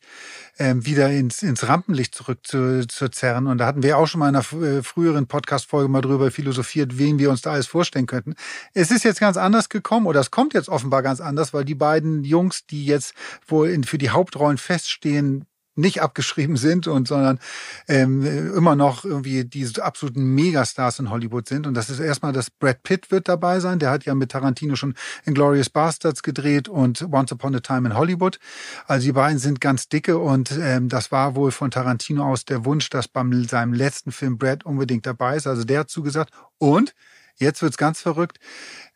[0.57, 3.47] äh, wieder ins, ins Rampenlicht zurück zu, zu zerren.
[3.47, 6.97] Und da hatten wir auch schon mal in einer äh, früheren Podcast-Folge mal drüber philosophiert,
[6.97, 8.36] wen wir uns da alles vorstellen könnten.
[8.74, 11.76] Es ist jetzt ganz anders gekommen oder es kommt jetzt offenbar ganz anders, weil die
[11.76, 13.13] beiden Jungs, die jetzt
[13.47, 15.45] wohl in, für die Hauptrollen feststehen,
[15.76, 17.39] nicht abgeschrieben sind und sondern
[17.88, 21.65] ähm, immer noch irgendwie diese absoluten Megastars in Hollywood sind.
[21.65, 23.80] Und das ist erstmal, dass Brad Pitt wird dabei sein.
[23.80, 24.95] Der hat ja mit Tarantino schon
[25.26, 28.39] Inglorious Bastards gedreht und Once Upon a Time in Hollywood.
[28.86, 32.65] Also die beiden sind ganz dicke und ähm, das war wohl von Tarantino aus der
[32.65, 35.47] Wunsch, dass beim seinem letzten Film Brad unbedingt dabei ist.
[35.47, 36.34] Also der hat zugesagt.
[36.57, 36.93] Und
[37.38, 38.39] jetzt wird's ganz verrückt.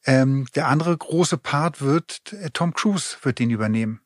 [0.05, 4.01] Ähm, der andere große Part wird äh, Tom Cruise wird den übernehmen.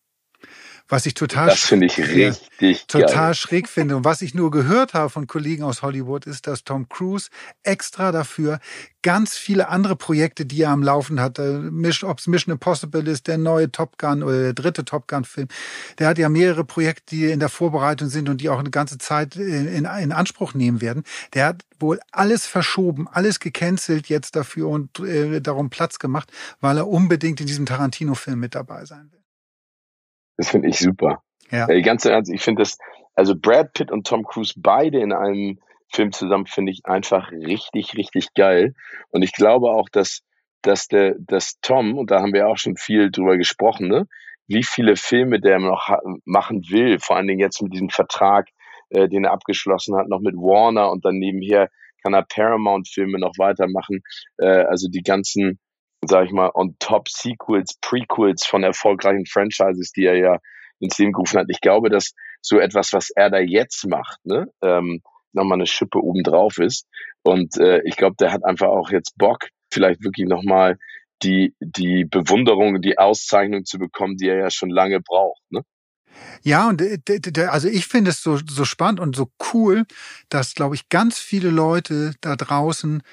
[0.89, 3.33] Was ich total, das finde ich richtig total geil.
[3.35, 3.95] schräg finde.
[3.95, 7.29] Und was ich nur gehört habe von Kollegen aus Hollywood, ist, dass Tom Cruise
[7.61, 8.59] extra dafür
[9.03, 13.37] ganz viele andere Projekte, die er am Laufen hat, ob es Mission Impossible ist, der
[13.37, 15.47] neue Top Gun oder der dritte Top Gun-Film,
[15.99, 18.97] der hat ja mehrere Projekte, die in der Vorbereitung sind und die auch eine ganze
[18.97, 21.03] Zeit in, in, in Anspruch nehmen werden.
[21.35, 26.77] Der hat wohl alles verschoben, alles gecancelt jetzt dafür und äh, darum Platz gemacht, weil
[26.77, 29.18] er unbedingt in diesem Tarantino-Film mit dabei sein will.
[30.39, 31.21] Das finde ich super.
[31.51, 31.67] Ja.
[31.67, 32.77] Ey, ganz Ernst, ich finde das,
[33.13, 35.59] also Brad Pitt und Tom Cruise beide in einem
[35.91, 38.73] Film zusammen finde ich einfach richtig, richtig geil.
[39.09, 40.21] Und ich glaube auch, dass,
[40.61, 44.07] dass der, dass Tom, und da haben wir auch schon viel drüber gesprochen, ne,
[44.47, 45.89] wie viele Filme der noch
[46.23, 48.47] machen will, vor allen Dingen jetzt mit diesem Vertrag,
[48.91, 51.67] äh, den er abgeschlossen hat, noch mit Warner und dann nebenher
[52.01, 54.03] kann er Paramount-Filme noch weitermachen.
[54.37, 55.59] Äh, also die ganzen
[56.05, 60.37] sag ich mal, on top Sequels, Prequels von erfolgreichen Franchises, die er ja
[60.79, 61.47] ins Leben gerufen hat.
[61.49, 65.01] Ich glaube, dass so etwas, was er da jetzt macht, ne, ähm,
[65.33, 66.87] nochmal eine Schippe obendrauf ist.
[67.23, 70.77] Und äh, ich glaube, der hat einfach auch jetzt Bock, vielleicht wirklich nochmal
[71.21, 75.41] die, die Bewunderung, die Auszeichnung zu bekommen, die er ja schon lange braucht.
[75.49, 75.63] Ne?
[76.41, 76.81] Ja, und
[77.49, 79.83] also ich finde es so, so spannend und so cool,
[80.29, 83.03] dass, glaube ich, ganz viele Leute da draußen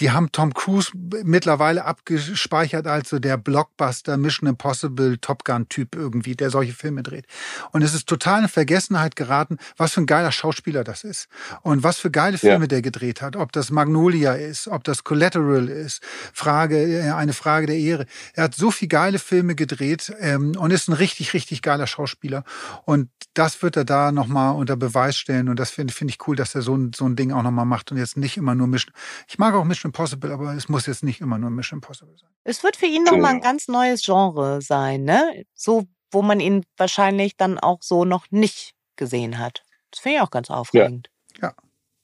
[0.00, 0.90] die haben Tom Cruise
[1.24, 7.02] mittlerweile abgespeichert als so der Blockbuster Mission Impossible Top Gun Typ irgendwie, der solche Filme
[7.02, 7.26] dreht.
[7.72, 11.28] Und es ist total in Vergessenheit geraten, was für ein geiler Schauspieler das ist
[11.62, 12.68] und was für geile Filme ja.
[12.68, 13.36] der gedreht hat.
[13.36, 18.06] Ob das Magnolia ist, ob das Collateral ist, Frage, äh, eine Frage der Ehre.
[18.32, 22.44] Er hat so viel geile Filme gedreht ähm, und ist ein richtig, richtig geiler Schauspieler.
[22.86, 25.48] Und das wird er da nochmal unter Beweis stellen.
[25.48, 27.66] Und das finde find ich cool, dass er so ein, so ein Ding auch nochmal
[27.66, 28.94] macht und jetzt nicht immer nur Mission.
[29.28, 32.16] Ich mag auch Mission Mission Impossible, aber es muss jetzt nicht immer nur Mission Impossible
[32.16, 32.30] sein.
[32.44, 35.44] Es wird für ihn nochmal ein ganz neues Genre sein, ne?
[35.54, 39.64] So, wo man ihn wahrscheinlich dann auch so noch nicht gesehen hat.
[39.90, 41.10] Das finde ich auch ganz aufregend.
[41.40, 41.54] Ja,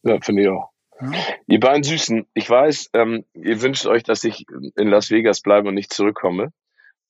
[0.04, 0.14] ja.
[0.14, 0.70] ja finde ich auch.
[1.00, 1.12] Ja.
[1.46, 5.68] Ihr beiden Süßen, ich weiß, ähm, ihr wünscht euch, dass ich in Las Vegas bleibe
[5.68, 6.52] und nicht zurückkomme.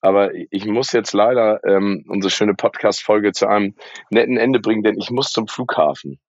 [0.01, 3.75] Aber ich muss jetzt leider ähm, unsere schöne Podcast-Folge zu einem
[4.11, 6.21] netten Ende bringen, denn ich muss zum Flughafen.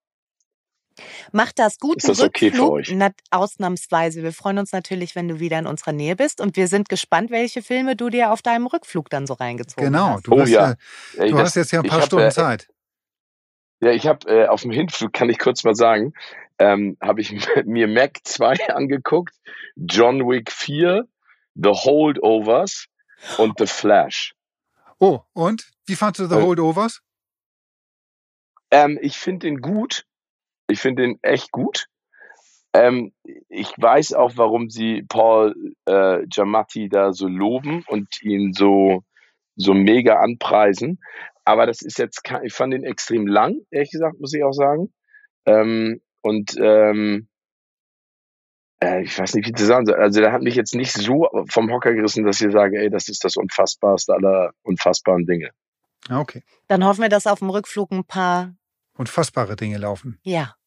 [1.33, 1.99] Macht das gut.
[1.99, 2.91] Ist das okay für euch?
[2.93, 4.23] Na, ausnahmsweise.
[4.23, 7.31] Wir freuen uns natürlich, wenn du wieder in unserer Nähe bist und wir sind gespannt,
[7.31, 10.25] welche Filme du dir auf deinem Rückflug dann so reingezogen genau, hast.
[10.25, 10.75] Genau, du, oh, ja.
[11.17, 12.69] ja, du das, hast jetzt ja ein paar Stunden hab, äh, Zeit.
[13.81, 16.13] Ja, ich habe äh, auf dem Hinflug, kann ich kurz mal sagen,
[16.59, 17.33] ähm, habe ich
[17.65, 19.35] mir Mac 2 angeguckt,
[19.77, 21.07] John Wick 4,
[21.55, 22.87] The Holdovers
[23.37, 24.35] und The Flash.
[24.99, 25.71] Oh, und?
[25.87, 27.03] Wie fandest du The Holdovers?
[28.71, 30.05] Ähm, ich finde ihn gut.
[30.69, 31.89] Ich finde ihn echt gut.
[32.75, 33.13] Ähm,
[33.49, 39.03] ich weiß auch, warum sie Paul äh, Giamatti da so loben und ihn so,
[39.57, 41.01] so mega anpreisen.
[41.45, 44.93] Aber das ist jetzt, ich fand ihn extrem lang, ehrlich gesagt, muss ich auch sagen.
[45.47, 47.29] Ähm, und ähm,
[48.81, 49.97] äh, ich weiß nicht, wie zu sagen soll.
[49.97, 53.09] Also der hat mich jetzt nicht so vom Hocker gerissen, dass ich sage, ey, das
[53.09, 55.51] ist das Unfassbarste aller unfassbaren Dinge.
[56.11, 56.43] Okay.
[56.67, 58.55] Dann hoffen wir, dass auf dem Rückflug ein paar
[58.97, 60.19] unfassbare Dinge laufen.
[60.23, 60.58] Ja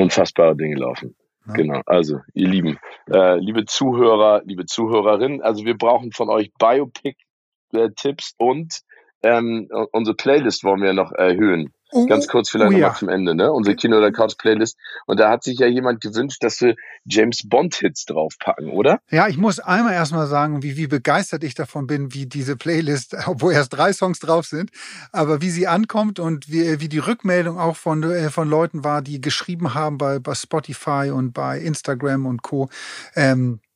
[0.00, 1.16] unfassbare Dinge laufen.
[1.46, 1.52] Ja.
[1.54, 1.80] Genau.
[1.86, 2.78] Also, ihr Lieben,
[3.10, 8.80] äh, liebe Zuhörer, liebe Zuhörerinnen, also wir brauchen von euch Biopic-Tipps und
[9.22, 11.72] ähm, unsere Playlist wollen wir noch erhöhen.
[11.92, 12.94] Oh, Ganz kurz vielleicht oh, nochmal ja.
[12.94, 13.52] zum Ende, ne?
[13.52, 14.78] Unsere Kino- oder Couch-Playlist.
[15.06, 19.00] Und da hat sich ja jemand gewünscht, dass wir James Bond-Hits draufpacken, oder?
[19.10, 23.16] Ja, ich muss einmal erstmal sagen, wie, wie begeistert ich davon bin, wie diese Playlist,
[23.26, 24.70] obwohl erst drei Songs drauf sind,
[25.12, 29.02] aber wie sie ankommt und wie, wie die Rückmeldung auch von, äh, von Leuten war,
[29.02, 32.68] die geschrieben haben bei, bei Spotify und bei Instagram und Co.
[33.14, 33.69] Ähm, Äh, äh,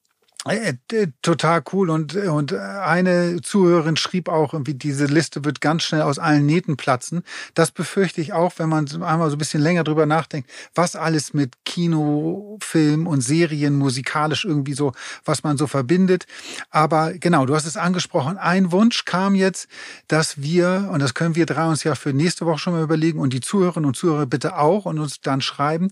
[1.22, 6.18] total cool und und eine Zuhörerin schrieb auch irgendwie diese Liste wird ganz schnell aus
[6.18, 7.22] allen Nähten platzen.
[7.54, 11.32] Das befürchte ich auch, wenn man einmal so ein bisschen länger drüber nachdenkt, was alles
[11.32, 14.92] mit Kino, Film und Serien musikalisch irgendwie so,
[15.24, 16.26] was man so verbindet.
[16.68, 18.36] Aber genau, du hast es angesprochen.
[18.36, 19.66] Ein Wunsch kam jetzt,
[20.08, 23.18] dass wir und das können wir drei uns ja für nächste Woche schon mal überlegen
[23.18, 25.90] und die Zuhörerinnen und Zuhörer bitte auch und uns dann schreiben.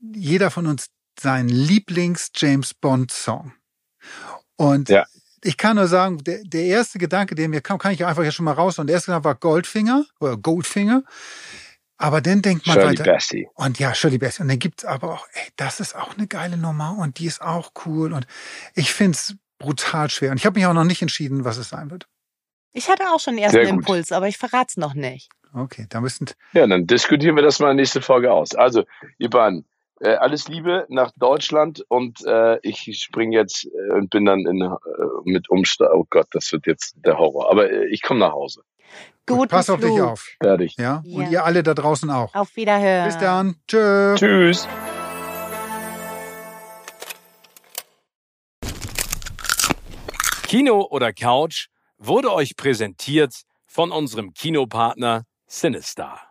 [0.00, 0.86] Jeder von uns
[1.20, 3.52] sein Lieblings-James Bond-Song.
[4.56, 5.06] Und ja.
[5.42, 8.34] ich kann nur sagen, der, der erste Gedanke, der mir kam, kann ich einfach jetzt
[8.34, 8.78] schon mal raus.
[8.78, 11.02] Und der erste Gedanke war Goldfinger oder Goldfinger.
[11.98, 13.04] Aber dann denkt man Shirley weiter.
[13.04, 13.48] Bassey.
[13.54, 14.42] Und ja, Shirley Bassey.
[14.42, 17.42] Und dann gibt's aber auch, ey, das ist auch eine geile Nummer und die ist
[17.42, 18.14] auch cool.
[18.14, 18.26] Und
[18.74, 20.30] ich find's brutal schwer.
[20.30, 22.06] Und ich habe mich auch noch nicht entschieden, was es sein wird.
[22.72, 25.28] Ich hatte auch schon den ersten Impuls, aber ich verrat's noch nicht.
[25.52, 26.30] Okay, da müssen.
[26.52, 28.54] Ja, dann diskutieren wir das mal in der nächsten Folge aus.
[28.54, 28.84] Also,
[29.18, 29.66] ihr beiden,
[30.00, 34.62] äh, alles Liebe nach Deutschland und äh, ich springe jetzt äh, und bin dann in,
[34.62, 34.76] äh,
[35.24, 35.90] mit Umstand.
[35.94, 37.50] Oh Gott, das wird jetzt der Horror.
[37.50, 38.62] Aber äh, ich komme nach Hause.
[39.26, 40.36] Gut, pass auf dich auf.
[40.42, 40.76] Fertig.
[40.78, 41.02] Ja?
[41.04, 41.18] ja?
[41.18, 42.34] Und ihr alle da draußen auch.
[42.34, 43.06] Auf Wiederhören.
[43.06, 43.56] Bis dann.
[43.68, 44.14] Tschö.
[44.16, 44.66] Tschüss.
[50.44, 56.29] Kino oder Couch wurde euch präsentiert von unserem Kinopartner Sinistar.